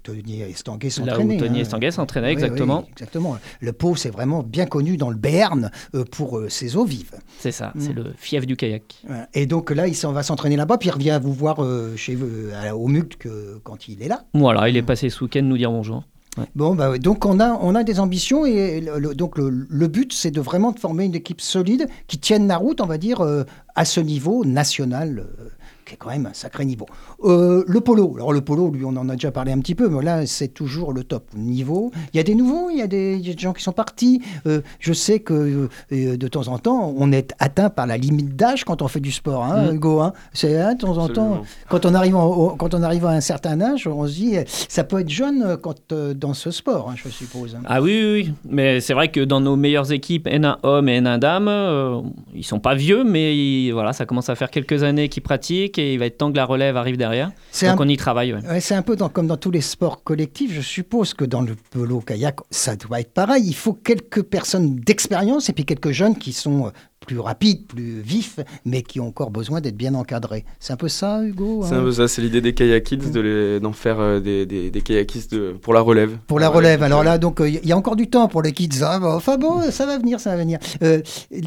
Tony 0.04 0.40
Estanguet 0.42 0.86
Là 0.86 0.90
s'entraînait. 0.92 1.34
où 1.34 1.38
Tony 1.40 1.58
hein. 1.58 1.62
Estanguet 1.62 1.90
s'entraînait, 1.90 2.28
Oui, 2.28 2.32
exactement. 2.34 2.78
oui, 2.86 2.90
exactement. 2.92 3.36
Le 3.60 3.72
Pau, 3.72 3.96
c'est 3.96 4.10
vraiment 4.10 4.44
bien 4.44 4.66
connu 4.66 4.96
dans 4.96 5.10
le 5.10 5.16
Béarn 5.16 5.68
euh, 5.96 6.04
pour 6.04 6.38
euh, 6.38 6.48
ses 6.48 6.76
eaux 6.76 6.84
vives. 6.84 7.10
C'est 7.40 7.50
ça, 7.50 7.72
Mm. 7.74 7.80
c'est 7.80 7.92
le 7.92 8.14
fief 8.16 8.46
du 8.46 8.54
kayak. 8.54 9.02
Et 9.34 9.46
donc 9.46 9.72
là, 9.72 9.88
il 9.88 9.96
s'en 9.96 10.12
va 10.12 10.22
s'entraîner 10.22 10.54
là-bas, 10.54 10.78
puis 10.78 10.90
il 10.90 10.92
revient 10.92 11.18
vous 11.20 11.32
voir 11.32 11.56
euh, 11.64 11.96
chez 11.96 12.14
vous, 12.14 12.28
à- 12.64 12.76
au 12.76 12.86
MUC 12.86 13.26
quand 13.64 13.88
il 13.88 14.00
est 14.00 14.08
là. 14.08 14.22
Voilà, 14.32 14.68
il 14.68 14.76
est 14.76 14.82
passé 14.82 15.10
ce 15.10 15.24
week-end 15.24 15.42
nous 15.42 15.58
dire 15.58 15.72
bonjour. 15.72 16.04
Bon, 16.54 16.74
bah, 16.74 16.96
donc 16.96 17.26
on 17.26 17.40
a, 17.40 17.84
des 17.84 18.00
ambitions 18.00 18.46
et 18.46 18.80
le, 18.80 19.14
donc 19.14 19.36
le, 19.36 19.88
but, 19.88 20.12
c'est 20.14 20.30
de 20.30 20.40
vraiment 20.40 20.72
de 20.72 20.78
former 20.78 21.04
une 21.04 21.14
équipe 21.14 21.42
solide 21.42 21.88
qui 22.06 22.18
tienne 22.18 22.46
la 22.46 22.56
route, 22.56 22.80
on 22.80 22.86
va 22.86 22.96
dire, 22.96 23.20
euh, 23.20 23.44
à 23.74 23.84
ce 23.84 24.00
niveau 24.00 24.44
national, 24.44 25.26
euh, 25.40 25.48
qui 25.84 25.94
est 25.94 25.96
quand 25.96 26.10
même 26.10 26.26
un 26.26 26.32
sacré 26.34 26.64
niveau. 26.64 26.86
Euh, 27.24 27.64
le 27.66 27.80
polo, 27.80 28.12
alors 28.16 28.32
le 28.32 28.40
polo, 28.40 28.70
lui, 28.70 28.84
on 28.84 28.96
en 28.96 29.08
a 29.08 29.12
déjà 29.14 29.30
parlé 29.30 29.52
un 29.52 29.58
petit 29.58 29.74
peu, 29.74 29.88
mais 29.88 30.02
là, 30.02 30.26
c'est 30.26 30.48
toujours 30.48 30.92
le 30.92 31.04
top 31.04 31.24
niveau. 31.34 31.90
Il 32.12 32.16
y 32.16 32.20
a 32.20 32.22
des 32.22 32.34
nouveaux, 32.34 32.70
il 32.70 32.78
y 32.78 32.82
a 32.82 32.86
des, 32.86 33.14
il 33.20 33.26
y 33.26 33.30
a 33.30 33.34
des 33.34 33.40
gens 33.40 33.52
qui 33.52 33.62
sont 33.62 33.72
partis. 33.72 34.22
Euh, 34.46 34.60
je 34.80 34.92
sais 34.92 35.20
que 35.20 35.68
euh, 35.92 36.16
de 36.16 36.28
temps 36.28 36.48
en 36.48 36.58
temps, 36.58 36.94
on 36.96 37.12
est 37.12 37.32
atteint 37.38 37.70
par 37.70 37.86
la 37.86 37.96
limite 37.96 38.36
d'âge 38.36 38.64
quand 38.64 38.82
on 38.82 38.88
fait 38.88 39.00
du 39.00 39.12
sport, 39.12 39.44
hein, 39.44 39.70
Mm. 39.70 39.74
Hugo. 39.76 40.00
hein. 40.00 40.12
c'est 40.32 40.58
hein, 40.60 40.74
de 40.74 40.80
temps 40.80 40.98
en 40.98 41.08
temps. 41.08 41.42
Quand 41.68 41.86
on, 41.86 41.94
arrive 41.94 42.16
en- 42.16 42.26
au- 42.26 42.50
quand 42.56 42.74
on 42.74 42.82
arrive 42.82 43.06
à 43.06 43.10
un 43.10 43.20
certain 43.20 43.60
âge, 43.60 43.86
on 43.86 44.06
se 44.06 44.12
dit, 44.12 44.34
eh, 44.34 44.44
ça 44.46 44.84
peut 44.84 45.00
être 45.00 45.08
jeune 45.10 45.56
quand, 45.62 45.92
dans 46.14 46.34
ce 46.34 46.50
sport, 46.50 46.90
hein, 46.90 46.94
je 46.96 47.08
suppose. 47.08 47.56
Ah 47.64 47.80
oui, 47.82 48.00
oui, 48.02 48.22
oui. 48.26 48.34
mais 48.48 48.80
c'est 48.80 48.94
vrai 48.94 49.08
que 49.10 49.20
dans 49.20 49.40
nos 49.40 49.56
meilleures 49.56 49.92
équipes, 49.92 50.26
N1 50.26 50.56
hommes 50.62 50.88
et 50.88 51.00
N1 51.00 51.18
dames, 51.18 51.48
euh, 51.48 52.00
ils 52.34 52.44
sont 52.44 52.60
pas 52.60 52.74
vieux, 52.74 53.04
mais 53.04 53.36
ils- 53.36 53.72
voilà, 53.72 53.92
ça 53.92 54.06
commence 54.06 54.28
à 54.28 54.34
faire 54.34 54.50
quelques 54.50 54.82
années 54.82 55.08
qu'ils 55.08 55.22
pratiquent. 55.22 55.71
Et 55.78 55.94
il 55.94 55.98
va 55.98 56.06
être 56.06 56.18
temps 56.18 56.30
que 56.30 56.36
la 56.36 56.44
relève 56.44 56.76
arrive 56.76 56.96
derrière. 56.96 57.30
C'est 57.50 57.66
Donc 57.68 57.80
un- 57.80 57.84
on 57.84 57.88
y 57.88 57.96
travaille. 57.96 58.32
ouais. 58.34 58.40
Ouais, 58.48 58.60
c'est 58.60 58.74
un 58.74 58.82
peu 58.82 58.96
dans- 58.96 59.08
comme 59.08 59.26
dans 59.26 59.36
tous 59.36 59.50
les 59.50 59.60
sports 59.60 60.02
collectifs. 60.02 60.52
Je 60.52 60.60
suppose 60.60 61.14
que 61.14 61.24
dans 61.24 61.40
le 61.40 61.54
polo 61.70 62.00
kayak, 62.00 62.36
ça 62.50 62.76
doit 62.76 63.00
être 63.00 63.12
pareil. 63.12 63.44
Il 63.46 63.54
faut 63.54 63.72
quelques 63.74 64.22
personnes 64.22 64.76
d'expérience 64.76 65.48
et 65.48 65.52
puis 65.52 65.64
quelques 65.64 65.90
jeunes 65.92 66.16
qui 66.16 66.32
sont 66.32 66.66
euh, 66.66 66.70
plus 67.06 67.18
rapides, 67.18 67.66
plus 67.66 68.00
vifs, 68.00 68.38
mais 68.64 68.82
qui 68.82 69.00
ont 69.00 69.08
encore 69.08 69.30
besoin 69.30 69.60
d'être 69.60 69.76
bien 69.76 69.94
encadrés. 69.94 70.44
C'est 70.60 70.72
un 70.72 70.76
peu 70.76 70.88
ça, 70.88 71.22
Hugo 71.22 71.62
C'est 71.66 71.74
hein 71.74 71.78
un 71.80 71.82
peu 71.82 71.92
ça, 71.92 72.08
c'est 72.08 72.22
l'idée 72.22 72.40
des 72.40 72.54
kayak 72.54 72.84
kids 72.84 73.10
de 73.10 73.20
les- 73.20 73.60
d'en 73.60 73.72
faire 73.72 74.00
euh, 74.00 74.20
des, 74.20 74.46
des, 74.46 74.70
des 74.70 74.80
kayakistes 74.82 75.34
de- 75.34 75.52
pour 75.60 75.74
la 75.74 75.80
relève. 75.80 76.16
Pour 76.26 76.40
la 76.40 76.48
relève. 76.48 76.82
Alors 76.82 77.04
là, 77.04 77.18
donc, 77.18 77.40
il 77.44 77.64
y 77.66 77.72
a 77.72 77.76
encore 77.76 77.96
du 77.96 78.08
temps 78.08 78.28
pour 78.28 78.42
les 78.42 78.52
kids. 78.52 78.82
hein. 78.82 79.00
Bon, 79.00 79.12
Enfin 79.14 79.36
bon, 79.36 79.60
ça 79.70 79.86
va 79.86 79.98
venir, 79.98 80.20
ça 80.20 80.30
va 80.30 80.36
venir. 80.36 80.58
Euh, 80.82 81.00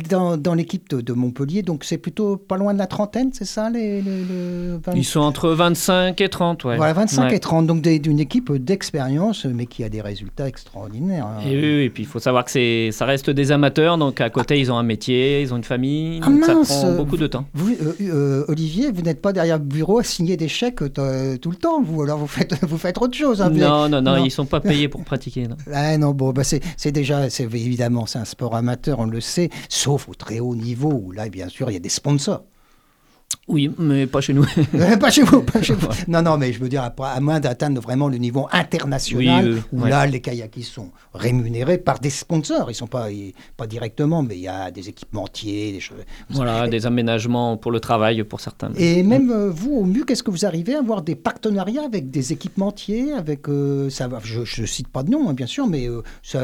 dans 0.10 0.38
dans 0.38 0.54
l'équipe 0.54 0.90
de, 0.90 1.02
de 1.02 1.14
Montpellier, 1.14 1.62
donc 1.62 1.84
c'est 1.84 1.98
plutôt 1.98 2.38
pas 2.38 2.58
loin 2.58 2.74
de 2.74 2.80
la 2.80 2.88
trentaine, 2.88 3.32
c'est 3.34 3.46
ça 3.46 3.70
les, 3.70 4.02
les- 4.02 4.24
le 4.24 4.80
20 4.86 4.94
Ils 4.96 5.04
sont 5.04 5.20
entre 5.22 5.50
25 5.50 6.20
et 6.22 6.30
30. 6.30 6.64
Ouais. 6.66 6.78
Voilà, 6.78 6.94
25 6.94 7.30
Ouais. 7.30 7.36
et 7.36 7.40
30, 7.40 7.68
donc 7.68 7.82
d'une 7.82 8.20
équipe 8.20 8.52
d'expérience, 8.54 9.46
mais 9.46 9.66
qui 9.66 9.84
a 9.84 9.90
des 9.90 10.02
résultats 10.02 10.48
extraordinaires. 10.48 11.26
hein. 11.26 11.42
Et 11.46 11.56
oui, 11.56 11.62
oui, 11.62 11.84
et 11.86 11.90
puis 11.90 12.04
il 12.04 12.06
faut 12.08 12.20
savoir 12.20 12.46
que 12.46 12.52
c'est, 12.52 12.90
ça 12.92 13.06
reste 13.06 13.30
des 13.30 13.52
amateurs, 13.52 13.98
donc 13.98 14.22
à 14.22 14.30
côté 14.30 14.60
ils 14.60 14.72
ont 14.72 14.78
un 14.78 14.84
métier, 14.84 15.42
ils 15.46 15.54
ont 15.54 15.58
une 15.58 15.64
famille, 15.64 16.20
Ah 16.24 16.28
donc 16.28 16.66
ça 16.66 16.82
prend 16.82 16.96
beaucoup 16.96 17.18
de 17.18 17.28
temps. 17.28 17.46
Vous, 17.54 17.72
euh, 17.72 17.94
euh, 18.02 18.46
Olivier, 18.48 18.92
vous 18.92 19.02
n'êtes 19.02 19.22
pas 19.22 19.32
derrière 19.34 19.58
le 19.58 19.64
bureau 19.64 20.00
à 20.00 20.04
signer 20.04 20.36
des 20.38 20.48
chèques 20.48 20.82
euh, 20.98 21.38
tout 21.38 21.52
le 21.52 21.56
temps, 21.58 21.82
vous 21.82 22.02
alors 22.02 22.18
vous 22.18 22.28
faites, 22.28 22.56
vous 22.66 22.78
faites 22.78 22.98
autre 23.02 23.16
chose. 23.18 23.42
hein. 23.42 23.50
Non, 23.50 23.88
non, 23.88 24.02
non, 24.02 24.18
non. 24.18 24.26
ils 24.26 24.32
sont 24.32 24.46
pas 24.46 24.60
payés 24.60 24.90
pour 24.90 25.04
pratiquer. 25.04 25.48
non. 25.48 25.56
Ah 25.74 25.98
non, 25.98 26.12
bon, 26.12 26.32
bah 26.32 26.44
c'est 26.44 26.92
déjà, 26.92 27.28
évidemment, 27.40 28.06
c'est 28.06 28.20
un 28.20 28.26
sport 28.26 28.56
amateur, 28.56 29.00
on 29.00 29.06
le 29.06 29.22
sait, 29.22 29.50
sauf 29.70 30.10
au 30.10 30.14
très 30.16 30.40
haut 30.40 30.56
niveau, 30.56 30.92
où 30.92 31.12
là, 31.12 31.30
bien 31.30 31.48
sûr, 31.50 31.70
il 31.70 31.74
y 31.74 31.78
a 31.78 31.80
des 31.80 31.90
sponsors. 31.90 32.44
Oui, 33.48 33.70
mais 33.78 34.08
pas 34.08 34.22
chez 34.22 34.34
nous. 34.34 34.46
Euh, 34.74 34.98
pas 34.98 35.12
chez 35.12 35.22
vous, 35.22 35.42
pas 35.44 35.62
chez 35.62 35.74
vous. 35.76 35.88
Non, 36.08 36.22
non, 36.24 36.36
mais 36.38 36.52
je 36.52 36.60
veux 36.60 36.68
dire, 36.70 36.84
à, 37.00 37.20
moins 37.22 37.40
d'atteindre 37.40 37.80
vraiment 37.80 38.08
le 38.08 38.18
niveau 38.18 38.48
international, 38.52 39.46
Oui, 39.46 39.54
oui, 39.56 39.62
où 39.72 39.84
ouais. 39.84 39.90
là, 39.90 40.06
les 40.08 40.20
kayakis 40.20 40.64
sont 40.64 40.90
rémunérés 41.14 41.78
par 41.78 42.00
des 42.00 42.10
sponsors. 42.10 42.72
Ils 42.72 42.76
sont 42.76 42.88
pas, 42.88 43.08
pas 43.56 43.68
directement, 43.68 44.24
mais 44.24 44.36
il 44.36 44.42
y 44.42 44.48
a 44.48 44.72
des 44.72 44.90
équipementiers, 44.90 45.74
des 45.74 45.80
choses. 45.80 45.98
voilà, 46.32 46.68
des 46.68 46.86
aménagements 46.88 47.56
pour 47.58 47.72
le 47.72 47.80
travail 47.80 48.24
pour 48.24 48.42
certains. 48.42 48.72
Et 48.78 49.04
même 49.04 49.30
euh, 49.32 49.50
vous, 49.52 49.74
au 49.76 49.86
MUC, 49.86 50.10
est-ce 50.12 50.24
que 50.24 50.32
vous 50.32 50.46
arrivez 50.46 50.76
à 50.76 50.80
avoir 50.80 51.04
des 51.04 51.16
partenariats 51.16 51.86
avec 51.86 52.10
des 52.10 52.34
équipementiers 52.34 53.14
avec, 53.14 53.48
euh, 53.48 53.90
ça 53.92 54.10
Je 54.24 54.62
ne 54.62 54.66
cite 54.66 54.88
pas 54.88 55.04
de 55.04 55.12
nom, 55.12 55.30
hein, 55.30 55.34
bien 55.34 55.48
sûr, 55.48 55.68
mais 55.68 55.88
euh, 55.88 56.02
ça- 56.24 56.44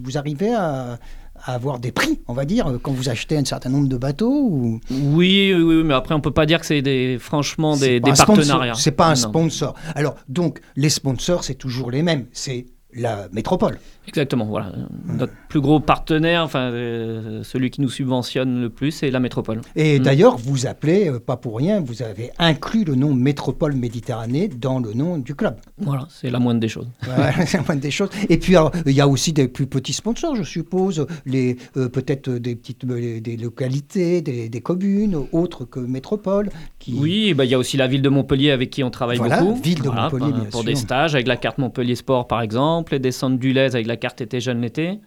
vous 0.00 0.16
arrivez 0.16 0.54
à, 0.54 0.98
à 1.44 1.54
avoir 1.54 1.78
des 1.78 1.92
prix, 1.92 2.20
on 2.28 2.32
va 2.34 2.44
dire, 2.44 2.78
quand 2.82 2.92
vous 2.92 3.08
achetez 3.08 3.36
un 3.36 3.44
certain 3.44 3.70
nombre 3.70 3.88
de 3.88 3.96
bateaux 3.96 4.32
ou... 4.32 4.80
Oui, 4.90 5.52
oui, 5.54 5.62
oui, 5.62 5.82
mais 5.84 5.94
après 5.94 6.14
on 6.14 6.20
peut 6.20 6.30
pas 6.30 6.46
dire 6.46 6.60
que 6.60 6.66
c'est 6.66 6.82
des, 6.82 7.18
franchement 7.18 7.76
des, 7.76 8.00
partenariats. 8.00 8.74
C'est 8.74 8.92
pas 8.92 9.06
un 9.06 9.10
Non. 9.10 9.16
sponsor. 9.16 9.74
Alors, 9.94 10.16
donc, 10.28 10.60
les 10.76 10.90
sponsors, 10.90 11.44
c'est 11.44 11.54
toujours 11.54 11.90
les 11.90 12.02
mêmes. 12.02 12.26
C'est 12.32 12.66
la 12.96 13.28
métropole. 13.32 13.78
Exactement, 14.08 14.44
voilà. 14.46 14.72
Notre 15.06 15.32
plus 15.48 15.60
gros 15.60 15.80
partenaire, 15.80 16.42
enfin 16.44 16.70
euh, 16.70 17.42
celui 17.42 17.70
qui 17.70 17.80
nous 17.80 17.88
subventionne 17.90 18.60
le 18.60 18.70
plus, 18.70 18.90
c'est 18.92 19.10
la 19.10 19.20
métropole. 19.20 19.60
Et 19.74 19.98
Mm. 19.98 20.02
d'ailleurs, 20.02 20.36
vous 20.36 20.66
appelez, 20.66 21.08
euh, 21.10 21.18
pas 21.18 21.36
pour 21.36 21.56
rien, 21.58 21.80
vous 21.80 22.02
avez 22.02 22.30
inclus 22.38 22.84
le 22.84 22.94
nom 22.94 23.12
Métropole 23.14 23.74
Méditerranée 23.74 24.48
dans 24.48 24.78
le 24.78 24.92
nom 24.94 25.18
du 25.18 25.34
club. 25.34 25.56
Voilà, 25.78 26.06
c'est 26.08 26.30
la 26.30 26.38
moindre 26.38 26.60
des 26.60 26.68
choses. 26.68 26.88
Voilà, 27.04 27.44
c'est 27.46 27.58
la 27.58 27.64
moindre 27.64 27.82
des 27.82 27.90
choses. 27.90 28.10
Et 28.28 28.38
puis, 28.38 28.54
il 28.86 28.92
y 28.92 29.00
a 29.00 29.08
aussi 29.08 29.32
des 29.32 29.48
plus 29.48 29.66
petits 29.66 29.92
sponsors, 29.92 30.36
je 30.36 30.42
suppose, 30.44 31.06
les 31.24 31.56
euh, 31.76 31.88
peut-être 31.88 32.30
des 32.30 32.54
petites 32.56 32.86
des 32.86 33.36
localités, 33.36 34.22
des, 34.22 34.48
des 34.48 34.60
communes, 34.60 35.16
autres 35.32 35.64
que 35.64 35.80
Métropole. 35.80 36.50
Qui... 36.78 36.94
Oui, 36.98 37.34
bah, 37.34 37.44
il 37.44 37.50
y 37.50 37.54
a 37.54 37.58
aussi 37.58 37.76
la 37.76 37.86
ville 37.88 38.02
de 38.02 38.08
Montpellier 38.08 38.50
avec 38.52 38.70
qui 38.70 38.84
on 38.84 38.90
travaille 38.90 39.18
Voilà, 39.18 39.40
beaucoup. 39.42 39.60
ville 39.60 39.82
de 39.82 39.88
Montpellier, 39.88 40.18
pour, 40.30 40.32
bien 40.40 40.44
pour 40.50 40.60
sûr. 40.60 40.64
des 40.64 40.74
stages 40.76 41.14
avec 41.14 41.26
la 41.26 41.36
carte 41.36 41.58
Montpellier 41.58 41.94
Sport 41.96 42.26
par 42.28 42.40
exemple, 42.42 42.85
les 42.90 42.98
descentes 42.98 43.38
du 43.38 43.52
Lez 43.52 43.74
avec 43.74 43.86
la 43.86 43.96
carte 43.96 44.20
été 44.20 44.40
jeune 44.40 44.60
l'été. 44.60 45.00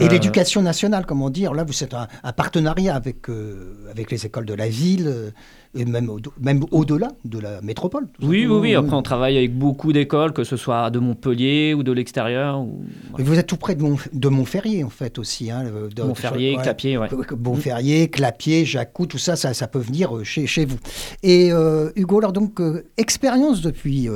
Et 0.00 0.04
Euh, 0.04 0.08
l'éducation 0.08 0.62
nationale, 0.62 1.06
comment 1.06 1.30
dire, 1.30 1.54
là, 1.54 1.62
vous 1.64 1.84
êtes 1.84 1.94
un, 1.94 2.08
un 2.24 2.32
partenariat 2.32 2.94
avec, 2.96 3.30
euh, 3.30 3.88
avec 3.90 4.10
les 4.10 4.26
écoles 4.26 4.44
de 4.44 4.52
la 4.52 4.68
ville, 4.68 5.06
euh, 5.06 5.30
et 5.76 5.84
même, 5.84 6.10
au- 6.10 6.18
même 6.40 6.64
au-delà 6.72 7.12
de 7.24 7.38
la 7.38 7.60
métropole. 7.62 8.08
Oui, 8.20 8.46
oui, 8.46 8.58
oui. 8.60 8.74
Après, 8.74 8.94
on 8.96 9.00
travaille 9.02 9.38
avec 9.38 9.56
beaucoup 9.56 9.92
d'écoles, 9.92 10.32
que 10.32 10.42
ce 10.42 10.56
soit 10.56 10.90
de 10.90 10.98
Montpellier 10.98 11.72
ou 11.72 11.84
de 11.84 11.92
l'extérieur. 11.92 12.60
Ou... 12.60 12.84
Vous 13.16 13.38
êtes 13.38 13.46
tout 13.46 13.56
près 13.56 13.76
de, 13.76 13.82
Mont, 13.82 13.96
de 14.12 14.28
Montferrier, 14.28 14.82
en 14.82 14.90
fait, 14.90 15.18
aussi. 15.20 15.50
Hein, 15.52 15.64
de- 15.94 16.02
Montferrier, 16.02 16.56
ouais. 16.56 16.62
Clapier, 16.62 16.98
ouais. 16.98 17.08
Montferrier, 17.38 18.08
Clapier, 18.08 18.64
Jacou, 18.64 19.06
tout 19.06 19.18
ça, 19.18 19.36
ça, 19.36 19.54
ça 19.54 19.68
peut 19.68 19.78
venir 19.78 20.12
chez, 20.24 20.46
chez 20.48 20.64
vous. 20.66 20.78
Et 21.22 21.52
euh, 21.52 21.90
Hugo, 21.94 22.18
alors 22.18 22.32
donc, 22.32 22.60
expérience 22.98 23.62
depuis 23.62 24.08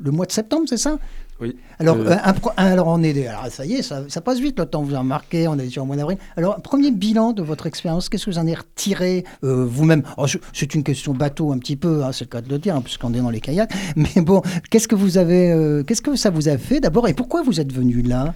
le 0.00 0.10
mois 0.10 0.24
de 0.26 0.32
septembre, 0.32 0.64
c'est 0.66 0.78
ça? 0.78 0.98
Oui. 1.40 1.54
Alors, 1.78 1.96
Euh, 1.96 2.16
un 2.24 2.32
pro- 2.32 2.50
un- 2.56 2.66
alors, 2.66 2.88
on 2.88 3.02
est, 3.02 3.26
alors, 3.26 3.46
ça 3.48 3.64
y 3.64 3.74
est, 3.74 3.82
ça, 3.82 4.02
ça 4.08 4.20
passe 4.20 4.40
vite 4.40 4.58
le 4.58 4.66
temps, 4.66 4.82
vous 4.82 4.90
avez 4.90 4.98
remarqué, 4.98 5.46
on 5.46 5.54
est 5.58 5.64
déjà 5.64 5.82
au 5.82 5.84
mois 5.84 5.94
d'avril. 5.96 6.18
Alors, 6.36 6.60
premier 6.62 6.90
bilan 6.90 7.32
de 7.32 7.42
votre 7.42 7.66
expérience, 7.66 8.08
qu'est-ce 8.08 8.26
que 8.26 8.30
vous 8.30 8.38
en 8.38 8.42
avez 8.42 8.54
retiré 8.54 9.24
euh, 9.44 9.64
vous-même? 9.64 10.02
Je- 10.26 10.38
C'est 10.52 10.74
une 10.74 10.82
question 10.82 11.14
bateau 11.14 11.52
un 11.52 11.58
petit 11.58 11.76
peu, 11.76 12.02
hein, 12.02 12.10
c'est 12.12 12.24
le 12.24 12.30
cas 12.30 12.40
de 12.40 12.48
le 12.48 12.58
dire, 12.58 12.74
hein, 12.74 12.82
puisqu'on 12.82 13.14
est 13.14 13.20
dans 13.20 13.30
les 13.30 13.40
kayaks. 13.40 13.70
Mais 13.96 14.20
bon, 14.22 14.42
qu'est-ce 14.70 14.88
que 14.88 14.96
vous 14.96 15.16
avez, 15.18 15.52
euh, 15.52 15.84
qu'est-ce 15.84 16.02
que 16.02 16.16
ça 16.16 16.30
vous 16.30 16.48
a 16.48 16.58
fait 16.58 16.80
d'abord 16.80 17.06
et 17.08 17.14
pourquoi 17.14 17.42
vous 17.42 17.60
êtes 17.60 17.72
venu 17.72 18.02
là? 18.02 18.34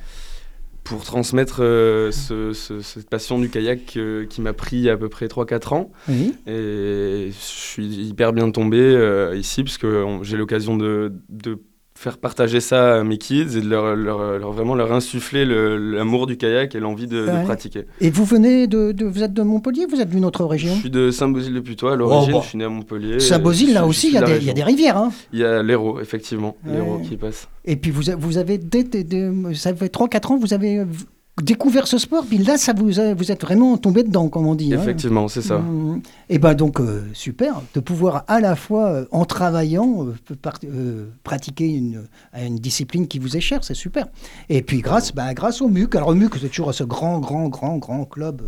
Pour 0.85 1.05
transmettre 1.05 1.59
euh, 1.61 2.11
ce- 2.11 2.53
ce- 2.53 2.81
cette 2.81 3.09
passion 3.09 3.38
du 3.38 3.49
kayak 3.49 3.97
euh, 3.97 4.27
qui 4.27 4.41
m'a 4.41 4.53
pris 4.53 4.88
à 4.91 4.97
peu 4.97 5.09
près 5.09 5.27
3-4 5.29 5.73
ans. 5.75 5.91
Oui. 6.09 6.35
Et 6.49 7.29
je 7.31 7.37
suis 7.38 7.87
hyper 8.09 8.33
bien 8.33 8.51
tombé 8.51 8.79
euh, 8.81 9.37
ici 9.37 9.62
parce 9.62 9.79
que 9.79 10.05
j'ai 10.23 10.37
l'occasion 10.37 10.77
de, 10.77 11.12
de 11.29 11.61
faire 12.03 12.19
partager 12.19 12.61
ça 12.61 12.97
à 12.97 13.05
mes 13.05 13.17
kids 13.17 13.57
et 13.57 13.61
de 13.61 13.69
leur, 13.69 13.95
leur- 13.95 14.38
leur- 14.38 14.51
vraiment 14.53 14.75
leur 14.75 14.93
insuffler 14.93 15.45
le- 15.45 15.77
l'amour 15.95 16.27
du 16.27 16.37
kayak 16.37 16.75
et 16.75 16.81
l'envie 16.81 17.07
de, 17.07 17.27
de 17.27 17.31
Ouais. 17.31 17.45
pratiquer. 17.45 17.85
Et 18.01 18.11
vous 18.11 18.25
venez 18.25 18.67
de, 18.67 18.91
de- 18.91 19.05
vous 19.07 19.23
êtes 19.23 19.33
de 19.33 19.43
Montpellier, 19.43 19.87
vous 19.88 20.01
êtes 20.01 20.11
d'une 20.11 20.25
autre 20.25 20.43
Je 20.43 20.49
région 20.49 20.75
suis 20.75 20.91
de 20.91 21.11
Saint-Bosile-de-Putois 21.12 21.93
à 21.93 21.97
l'origine, 21.97 22.33
Oh, 22.35 22.38
bah. 22.38 22.43
je 22.43 22.49
suis 22.49 22.59
né 22.59 22.65
à 22.65 22.69
Montpellier. 22.69 23.21
Saint-Bosile, 23.21 23.73
là 23.73 23.81
Je- 23.81 23.85
je 23.85 23.91
aussi, 23.91 24.07
il 24.09 24.15
y, 24.15 24.19
a 24.19 24.23
des- 24.23 24.37
il 24.38 24.45
y 24.45 24.51
a 24.51 24.53
des 24.53 24.65
rivières. 24.65 24.97
Hein. 24.97 25.12
Il 25.33 25.38
y 25.38 25.45
a 25.45 25.62
l'Hérault, 25.62 26.01
effectivement, 26.01 26.57
Ouais. 26.67 26.73
l'Hérault 26.75 26.99
qui 26.99 27.17
passe. 27.17 27.49
Et 27.65 27.77
puis 27.77 27.93
vous, 27.93 28.03
vous 28.19 28.37
avez, 28.38 28.59
dès, 28.59 28.83
dès- 28.83 29.05
dès- 29.05 29.31
ça 29.55 29.73
fait 29.75 29.88
3-4 29.88 30.33
ans, 30.33 30.37
vous 30.38 30.53
avez 30.53 30.83
découvert 31.40 31.87
ce 31.87 31.97
sport, 31.97 32.25
puis 32.27 32.38
là, 32.38 32.59
ça 32.59 32.73
vous, 32.75 33.01
a- 33.01 33.14
vous 33.14 33.33
êtes 33.33 33.40
vraiment 33.42 33.79
tombé 33.79 34.03
dedans, 34.03 34.29
comme 34.29 34.47
on 34.47 34.55
dit. 34.55 34.73
hein. 34.75 34.79
Effectivement, 34.81 35.29
c'est 35.29 35.40
ça. 35.42 35.62
Et 36.29 36.38
ben 36.38 36.55
donc, 36.55 36.79
euh, 36.81 37.03
super, 37.14 37.62
de 37.75 37.81
pouvoir 37.81 38.25
à 38.29 38.38
la 38.40 38.55
fois, 38.55 38.88
euh, 38.88 39.05
en 39.12 39.25
travaillant, 39.25 40.09
euh, 40.64 41.07
pratiquer 41.25 41.68
une, 41.68 42.03
une 42.38 42.57
discipline 42.57 43.09
qui 43.09 43.18
vous 43.18 43.37
est 43.37 43.40
chère, 43.40 43.64
c'est 43.64 43.75
super. 43.75 44.07
Et 44.51 44.62
puis 44.62 44.81
grâce, 44.81 45.14
ben, 45.14 45.33
grâce 45.33 45.62
au 45.62 45.68
MUC, 45.68 45.95
alors 45.97 46.09
au 46.09 46.14
MUC, 46.14 46.37
c'est 46.40 46.49
toujours 46.49 46.75
ce 46.75 46.85
grand, 46.85 47.18
grand, 47.18 47.49
grand, 47.49 47.79
grand 47.79 48.05
club 48.05 48.42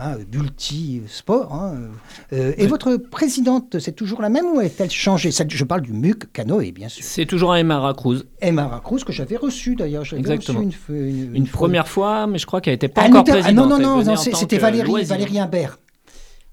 hein, 0.00 0.16
multi-sport. 0.32 1.52
hein, 1.54 1.74
euh, 2.32 2.52
et 2.56 2.66
votre 2.66 2.96
présidente, 2.96 3.78
c'est 3.78 3.92
toujours 3.92 4.22
la 4.22 4.28
même 4.28 4.46
ou 4.46 4.60
est-elle 4.60 4.90
changée? 4.90 5.30
Je 5.30 5.64
parle 5.64 5.82
du 5.82 5.92
MUC 5.92 6.32
canoë, 6.32 6.72
bien 6.72 6.88
sûr. 6.88 7.04
C'est 7.04 7.26
toujours 7.26 7.52
un 7.52 7.56
Emma 7.56 7.92
Cruz. 7.96 8.24
Emma 8.40 8.80
Cruz, 8.84 9.00
que 9.04 9.12
j'avais 9.12 9.36
reçu 9.36 9.74
d'ailleurs. 9.74 10.04
Exactement. 10.14 10.60
reçu 10.60 10.78
une, 11.34 11.46
première 11.46 11.88
fois, 11.88 12.26
mais 12.26 12.38
je 12.38 12.46
crois 12.46 12.60
qu'elle 12.60 12.74
n'était 12.74 12.88
pas 12.88 13.02
Ah, 13.04 13.08
encore 13.08 13.24
n'était- 13.24 13.32
ah, 13.38 13.42
présidente. 13.42 13.68
non, 13.68 13.78
non, 13.78 13.96
non, 13.98 14.04
non, 14.04 14.16
c'était 14.16 14.58
Valérie. 14.58 15.04
Valérie 15.04 15.38
Imbert. 15.38 15.78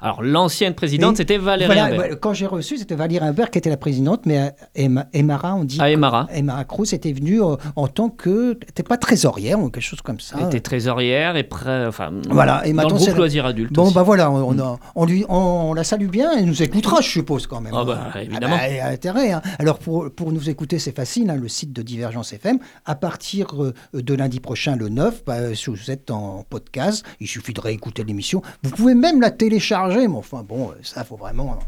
Alors, 0.06 0.22
l'ancienne 0.22 0.76
présidente, 0.76 1.12
Oui. 1.12 1.18
c'était 1.18 1.38
Valérie 1.40 1.66
Voilà, 1.74 1.86
Imbert. 1.86 2.20
quand 2.20 2.34
j'ai 2.34 2.46
reçu, 2.46 2.78
c'était 2.78 2.94
Valérie 2.94 3.26
Imbert 3.26 3.50
qui 3.50 3.58
était 3.58 3.72
la 3.72 3.78
présidente, 3.78 4.28
mais 4.28 4.38
euh, 4.40 4.50
Emma, 4.76 5.08
Emara, 5.14 5.56
on 5.56 5.64
dit. 5.64 5.80
Ah, 5.82 5.90
Emara. 5.90 6.28
Emma 6.32 6.64
Cruz 6.64 6.94
était 6.94 7.12
venue 7.12 7.42
euh, 7.42 7.56
en 7.76 7.88
tant 7.88 8.10
que. 8.10 8.52
n'était 8.54 8.84
pas 8.84 8.98
trésorière 8.98 9.60
ou 9.60 9.70
quelque 9.72 9.82
chose 9.84 10.02
comme 10.02 10.20
ça. 10.20 10.36
Elle 10.40 10.46
était 10.46 10.60
trésorière 10.60 11.36
et 11.38 11.44
près, 11.44 11.88
enfin, 11.88 12.12
Voilà, 12.30 12.62
et 12.68 12.74
dans 12.74 12.84
le 12.84 12.90
groupe 12.94 13.08
la- 13.08 13.14
loisirs 13.16 13.46
adultes. 13.48 13.74
Bon, 13.74 13.86
aussi. 13.86 13.96
bah 13.96 14.04
voilà, 14.04 14.30
on, 14.30 14.78
on 14.96 15.06
lui, 15.06 15.26
on, 15.28 15.74
la 15.74 15.84
salue 15.84 16.08
bien, 16.10 16.34
elle 16.38 16.46
nous 16.46 16.62
écoutera, 16.62 17.02
je 17.02 17.10
suppose, 17.10 17.48
quand 17.48 17.62
même. 17.62 17.74
Ah 17.76 17.84
bah, 17.84 18.12
évidemment. 18.22 18.58
bah, 18.58 18.68
elle 18.68 18.80
a 18.82 18.90
intérêt. 18.90 19.32
hein. 19.32 19.42
Alors, 19.58 19.80
pour, 19.80 20.12
pour 20.12 20.32
nous 20.32 20.52
écouter, 20.52 20.78
c'est 20.78 20.96
facile, 20.96 21.32
hein, 21.32 21.36
le 21.36 21.48
site 21.48 21.74
de 21.74 21.82
Divergence 21.82 22.32
FM. 22.32 22.60
À 22.86 22.94
partir 22.94 23.48
euh, 23.64 23.74
de 23.94 24.14
lundi 24.14 24.40
prochain, 24.40 24.76
le 24.76 24.90
9, 24.90 25.24
bah, 25.26 25.56
si 25.56 25.72
vous 25.72 25.90
êtes 25.90 26.12
en 26.12 26.46
podcast, 26.48 27.04
il 27.20 27.28
suffit 27.28 27.54
de 27.54 27.62
réécouter 27.62 28.04
l'émission. 28.04 28.44
Vous 28.62 28.70
pouvez 28.70 28.94
même 28.94 29.20
la 29.20 29.32
télécharger, 29.32 29.95
mais 29.96 30.08
enfin, 30.16 30.44
bon, 30.44 30.70
euh, 30.70 30.74
ça, 30.84 31.04
faut 31.04 31.16
vraiment 31.16 31.60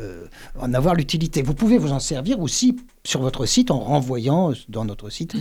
euh, 0.00 0.26
en 0.58 0.72
avoir 0.74 0.94
l'utilité. 0.94 1.42
Vous 1.42 1.54
pouvez 1.54 1.78
vous 1.78 1.92
en 1.92 2.00
servir 2.00 2.40
aussi 2.40 2.76
sur 3.04 3.20
votre 3.20 3.46
site 3.46 3.70
en 3.70 3.78
renvoyant 3.78 4.50
euh, 4.50 4.54
dans 4.68 4.84
notre 4.84 5.10
site 5.10 5.36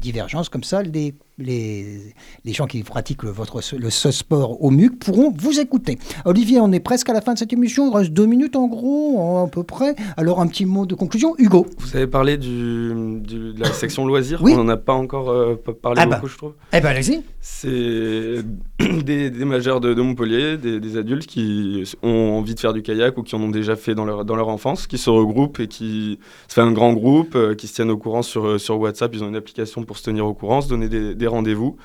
Divergence, 0.00 0.48
comme 0.48 0.64
ça, 0.64 0.82
les 0.82 1.14
les, 1.38 2.14
les 2.44 2.52
gens 2.52 2.66
qui 2.66 2.82
pratiquent 2.82 3.24
votre, 3.24 3.60
le 3.76 3.90
ce 3.90 4.10
sport 4.10 4.62
au 4.62 4.70
MUC 4.70 4.98
pourront 4.98 5.32
vous 5.36 5.60
écouter. 5.60 5.98
Olivier, 6.24 6.60
on 6.60 6.72
est 6.72 6.80
presque 6.80 7.08
à 7.08 7.12
la 7.12 7.20
fin 7.20 7.34
de 7.34 7.38
cette 7.38 7.52
émission. 7.52 7.90
Il 7.90 7.96
reste 7.96 8.10
deux 8.12 8.26
minutes 8.26 8.56
en 8.56 8.66
gros, 8.66 9.38
à 9.44 9.46
peu 9.48 9.62
près. 9.62 9.94
Alors, 10.16 10.40
un 10.40 10.46
petit 10.46 10.64
mot 10.66 10.86
de 10.86 10.94
conclusion. 10.94 11.34
Hugo. 11.38 11.66
Vous 11.78 11.96
avez 11.96 12.06
parlé 12.06 12.36
du, 12.36 13.20
du- 13.20 13.52
de 13.54 13.60
la 13.60 13.72
section 13.72 14.06
loisirs. 14.06 14.40
Oui. 14.42 14.52
On 14.54 14.64
n'en 14.64 14.68
a 14.68 14.76
pas 14.76 14.94
encore 14.94 15.30
euh, 15.30 15.54
parlé 15.82 16.00
Ah 16.02 16.06
bah. 16.06 16.16
beaucoup, 16.16 16.28
je 16.28 16.36
trouve. 16.36 16.52
Eh 16.72 16.80
ben, 16.80 16.88
allez-y. 16.88 17.22
C'est 17.40 18.42
des, 19.04 19.30
des 19.30 19.44
majeurs 19.44 19.80
de, 19.80 19.94
de 19.94 20.02
Montpellier, 20.02 20.56
des, 20.56 20.80
des 20.80 20.96
adultes 20.96 21.26
qui 21.26 21.84
ont 22.02 22.38
envie 22.38 22.54
de 22.54 22.60
faire 22.60 22.72
du 22.72 22.82
kayak 22.82 23.16
ou 23.16 23.22
qui 23.22 23.34
en 23.36 23.40
ont 23.40 23.48
déjà 23.48 23.76
fait 23.76 23.94
dans 23.94 24.04
leur, 24.04 24.24
dans 24.24 24.36
leur 24.36 24.48
enfance, 24.48 24.86
qui 24.86 24.98
se 24.98 25.10
regroupent 25.10 25.60
et 25.60 25.68
qui 25.68 26.18
se 26.48 26.54
fait 26.54 26.60
un 26.60 26.72
grand 26.72 26.92
groupe, 26.92 27.34
euh, 27.36 27.54
qui 27.54 27.66
se 27.68 27.74
tiennent 27.74 27.90
au 27.90 27.96
courant 27.98 28.22
sur, 28.22 28.46
euh, 28.46 28.58
sur 28.58 28.78
WhatsApp. 28.78 29.14
Ils 29.14 29.22
ont 29.24 29.28
une 29.28 29.36
application 29.36 29.82
pour 29.84 29.96
se 29.98 30.02
tenir 30.04 30.26
au 30.26 30.34
courant, 30.34 30.60
se 30.60 30.68
donner 30.68 30.88
des, 30.88 31.14
des 31.14 31.26
rendez-vous. 31.28 31.76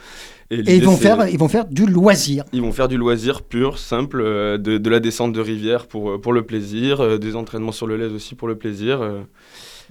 Et 0.51 0.75
ils 0.75 0.85
vont, 0.85 0.97
faire, 0.97 1.27
ils 1.27 1.39
vont 1.39 1.47
faire 1.47 1.65
du 1.65 1.85
loisir. 1.85 2.43
ils 2.53 2.61
vont 2.61 2.71
faire 2.71 2.87
du 2.87 2.97
loisir 2.97 3.41
pur, 3.41 3.79
simple, 3.79 4.21
euh, 4.21 4.57
de, 4.57 4.77
de 4.77 4.89
la 4.89 4.99
descente 4.99 5.33
de 5.33 5.39
rivière 5.39 5.87
pour, 5.87 6.11
euh, 6.11 6.17
pour 6.21 6.33
le 6.33 6.43
plaisir, 6.43 7.01
euh, 7.01 7.17
des 7.17 7.35
entraînements 7.35 7.71
sur 7.71 7.87
le 7.87 7.97
lait 7.97 8.05
aussi 8.05 8.35
pour 8.35 8.47
le 8.47 8.55
plaisir. 8.55 9.01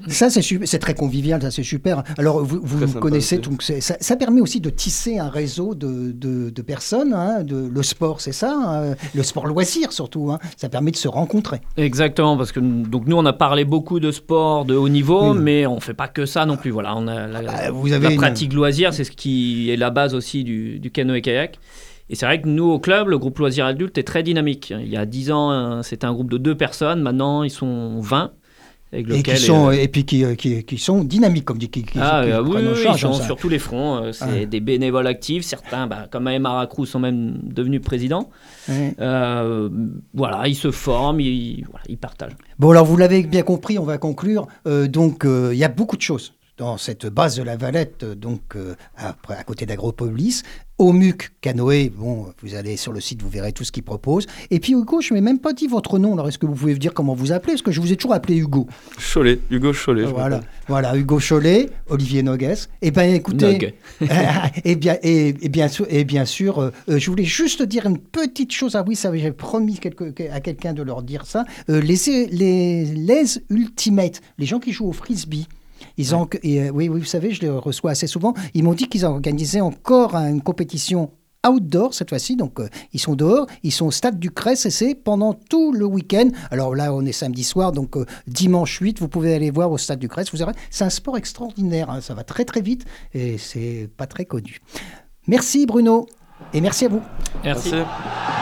Ça, 0.08 0.28
c'est 0.30 0.78
très 0.78 0.94
convivial, 0.94 1.40
ça, 1.42 1.50
c'est 1.50 1.62
super. 1.62 2.02
Alors, 2.18 2.42
vous, 2.44 2.60
vous 2.62 2.98
connaissez, 3.00 3.38
donc 3.38 3.62
ça, 3.62 3.74
ça 4.00 4.16
permet 4.16 4.40
aussi 4.40 4.60
de 4.60 4.70
tisser 4.70 5.18
un 5.18 5.28
réseau 5.28 5.74
de, 5.74 6.12
de- 6.12 6.50
de 6.50 6.62
personnes. 6.62 7.12
hein, 7.12 7.42
de, 7.42 7.68
le 7.72 7.82
sport, 7.82 8.20
c'est 8.20 8.32
ça, 8.32 8.54
hein, 8.54 8.94
le 9.14 9.22
sport 9.22 9.46
loisir 9.46 9.92
surtout. 9.92 10.30
hein, 10.30 10.38
ça 10.56 10.68
permet 10.68 10.90
de 10.90 10.96
se 10.96 11.08
rencontrer. 11.08 11.60
Exactement, 11.76 12.36
parce 12.36 12.52
que 12.52 12.60
donc 12.60 13.06
nous 13.06 13.16
on 13.16 13.26
a 13.26 13.32
parlé 13.32 13.64
beaucoup 13.64 14.00
de 14.00 14.10
sport 14.10 14.64
de 14.64 14.74
haut 14.74 14.88
niveau, 14.88 15.32
Oui. 15.32 15.38
mais 15.40 15.66
on 15.66 15.80
fait 15.80 15.94
pas 15.94 16.08
que 16.08 16.26
ça 16.26 16.46
non 16.46 16.56
plus. 16.56 16.70
Voilà, 16.70 16.96
on 16.96 17.06
a 17.06 17.26
la, 17.26 17.42
Bah, 17.42 17.70
vous 17.70 17.92
avez 17.92 18.06
la 18.08 18.12
une- 18.12 18.18
pratique 18.20 18.52
loisir, 18.52 18.92
c'est 18.94 19.04
ce 19.04 19.12
qui 19.12 19.70
est 19.70 19.76
la 19.76 19.90
base 19.90 20.14
aussi 20.14 20.44
du, 20.44 20.78
du 20.78 20.90
canoë-kayak. 20.90 21.58
Et 22.10 22.14
c'est 22.14 22.26
vrai 22.26 22.40
que 22.42 22.48
nous 22.48 22.64
au 22.64 22.78
club, 22.78 23.08
le 23.08 23.18
groupe 23.18 23.38
loisir 23.38 23.64
adulte 23.64 23.96
est 23.96 24.02
très 24.02 24.22
dynamique. 24.22 24.72
Il 24.78 24.88
y 24.88 24.96
a 24.96 25.06
10 25.06 25.30
ans, 25.32 25.82
c'était 25.82 26.04
un 26.04 26.12
groupe 26.12 26.30
de 26.30 26.36
deux 26.38 26.54
personnes, 26.56 27.00
maintenant 27.00 27.42
ils 27.42 27.50
sont 27.50 28.00
20. 28.00 28.32
Avec 28.92 29.08
Et, 29.10 29.22
qui 29.22 29.36
sont, 29.38 29.68
euh, 29.68 29.72
et 29.72 29.88
puis 29.88 30.04
qui, 30.04 30.22
euh, 30.22 30.34
qui, 30.34 30.62
qui 30.64 30.76
sont 30.76 31.02
dynamiques, 31.02 31.46
comme 31.46 31.56
dit, 31.56 31.70
qui, 31.70 31.84
ah, 31.98 32.22
qui 32.24 32.30
euh, 32.30 32.42
oui, 32.42 32.60
oui, 32.62 32.82
charge, 32.82 32.98
ils 32.98 33.00
sont 33.00 33.08
hein, 33.08 33.14
ça. 33.14 33.24
sur 33.24 33.36
tous 33.36 33.48
les 33.48 33.58
fronts. 33.58 33.96
euh, 33.96 34.12
c'est 34.12 34.44
des 34.44 34.60
bénévoles 34.60 35.06
actifs. 35.06 35.44
Certains, 35.44 35.86
bah, 35.86 36.08
comme 36.10 36.28
Aymar 36.28 36.58
Acrou, 36.58 36.84
sont 36.84 37.00
même 37.00 37.38
devenus 37.42 37.80
présidents. 37.80 38.28
Euh, 38.68 39.70
voilà, 40.12 40.46
ils 40.46 40.54
se 40.54 40.70
forment, 40.70 41.20
ils, 41.20 41.64
voilà, 41.70 41.84
ils 41.88 41.96
partagent. 41.96 42.36
Bon, 42.58 42.70
alors 42.70 42.84
vous 42.84 42.98
l'avez 42.98 43.22
bien 43.22 43.42
compris, 43.42 43.78
on 43.78 43.84
va 43.84 43.96
conclure. 43.96 44.46
Donc, 44.66 45.24
il 45.24 45.56
y 45.56 45.64
a 45.64 45.68
beaucoup 45.68 45.96
de 45.96 46.02
choses 46.02 46.34
dans 46.62 46.78
cette 46.78 47.06
base 47.06 47.34
de 47.36 47.42
la 47.42 47.56
Valette, 47.56 48.04
donc 48.04 48.54
euh, 48.54 48.76
à 48.96 49.42
côté 49.44 49.66
d'Agropolis. 49.66 50.44
Au 50.78 50.92
MUC 50.92 51.30
Canoë, 51.40 51.90
bon, 51.90 52.26
vous 52.42 52.54
allez 52.54 52.76
sur 52.76 52.92
le 52.92 53.00
site, 53.00 53.20
vous 53.22 53.28
verrez 53.28 53.52
tout 53.52 53.62
ce 53.62 53.70
qu'ils 53.70 53.82
proposent. 53.84 54.26
Et 54.50 54.58
puis, 54.58 54.72
Hugo, 54.72 55.00
je 55.00 55.12
ne 55.12 55.18
m'ai 55.18 55.20
même 55.20 55.38
pas 55.38 55.52
dit 55.52 55.66
votre 55.66 55.98
nom. 55.98 56.14
Alors, 56.14 56.28
est-ce 56.28 56.38
que 56.38 56.46
vous 56.46 56.54
pouvez 56.54 56.72
me 56.74 56.78
dire 56.78 56.92
comment 56.94 57.14
vous 57.14 57.30
appelez? 57.30 57.52
Parce 57.54 57.62
que 57.62 57.70
je 57.72 57.80
vous 57.80 57.92
ai 57.92 57.96
toujours 57.96 58.14
appelé 58.14 58.36
Hugo. 58.36 58.66
Cholet, 59.12 59.38
Hugo 59.50 59.72
Cholet. 59.72 60.04
Voilà, 60.04 60.40
voilà, 60.68 60.96
Hugo 60.96 61.18
Cholet, 61.20 61.68
Olivier 61.88 62.22
Nogues. 62.22 62.54
Eh 62.82 62.90
bien, 62.90 63.04
écoutez, 63.14 63.52
Nog. 63.52 63.74
et, 64.64 64.76
bien, 64.76 64.96
et, 65.02 65.28
et 65.40 65.48
bien 65.48 65.68
sûr, 65.68 65.86
et 65.88 66.04
bien 66.04 66.24
sûr 66.24 66.58
euh, 66.60 66.70
je 66.88 67.10
voulais 67.10 67.24
juste 67.24 67.62
dire 67.62 67.86
une 67.86 67.98
petite 67.98 68.52
chose. 68.52 68.74
Ah 68.76 68.84
oui, 68.86 68.96
ça, 68.96 69.14
j'ai 69.16 69.30
promis 69.32 69.78
quelque- 69.78 70.12
à 70.32 70.40
quelqu'un 70.40 70.72
de 70.72 70.82
leur 70.82 71.02
dire 71.02 71.26
ça. 71.26 71.44
Euh, 71.70 71.80
les, 71.80 71.96
les, 72.30 72.84
les 72.86 73.24
Ultimates, 73.50 74.20
les 74.38 74.46
gens 74.46 74.58
qui 74.60 74.72
jouent 74.72 74.88
au 74.88 74.92
frisbee. 74.92 75.46
Ils 75.96 76.14
ont, 76.14 76.28
et, 76.42 76.62
euh, 76.62 76.70
oui, 76.70 76.88
oui, 76.88 77.00
vous 77.00 77.04
savez, 77.06 77.32
je 77.32 77.40
les 77.42 77.48
reçois 77.50 77.90
assez 77.92 78.06
souvent. 78.06 78.34
Ils 78.54 78.64
m'ont 78.64 78.74
dit 78.74 78.88
qu'ils 78.88 79.04
organisaient 79.04 79.60
encore 79.60 80.14
une 80.16 80.42
compétition 80.42 81.10
outdoor 81.46 81.92
cette 81.92 82.08
fois-ci. 82.10 82.36
Donc, 82.36 82.60
euh, 82.60 82.68
ils 82.92 83.00
sont 83.00 83.14
dehors, 83.16 83.46
ils 83.64 83.72
sont 83.72 83.86
au 83.86 83.90
stade 83.90 84.18
du 84.20 84.30
Crès 84.30 84.52
et 84.64 84.70
c'est 84.70 84.94
pendant 84.94 85.34
tout 85.34 85.72
le 85.72 85.84
week-end. 85.84 86.28
Alors 86.52 86.74
là, 86.74 86.94
on 86.94 87.04
est 87.04 87.12
samedi 87.12 87.42
soir, 87.44 87.72
donc 87.72 87.96
euh, 87.96 88.06
dimanche 88.28 88.78
8, 88.78 89.00
vous 89.00 89.08
pouvez 89.08 89.34
aller 89.34 89.50
voir 89.50 89.70
au 89.72 89.78
stade 89.78 89.98
du 89.98 90.08
Crès. 90.08 90.24
Vous 90.30 90.38
verrez, 90.38 90.52
c'est 90.70 90.84
un 90.84 90.90
sport 90.90 91.16
extraordinaire. 91.16 91.90
hein. 91.90 92.00
Ça 92.00 92.14
va 92.14 92.22
très 92.22 92.44
très 92.44 92.60
vite 92.60 92.84
et 93.12 93.38
c'est 93.38 93.88
pas 93.96 94.06
très 94.06 94.24
connu. 94.24 94.58
Merci 95.26 95.66
Bruno 95.66 96.06
et 96.54 96.60
merci 96.60 96.84
à 96.84 96.88
vous. 96.88 97.02
Merci. 97.44 97.72
Merci. 97.72 98.41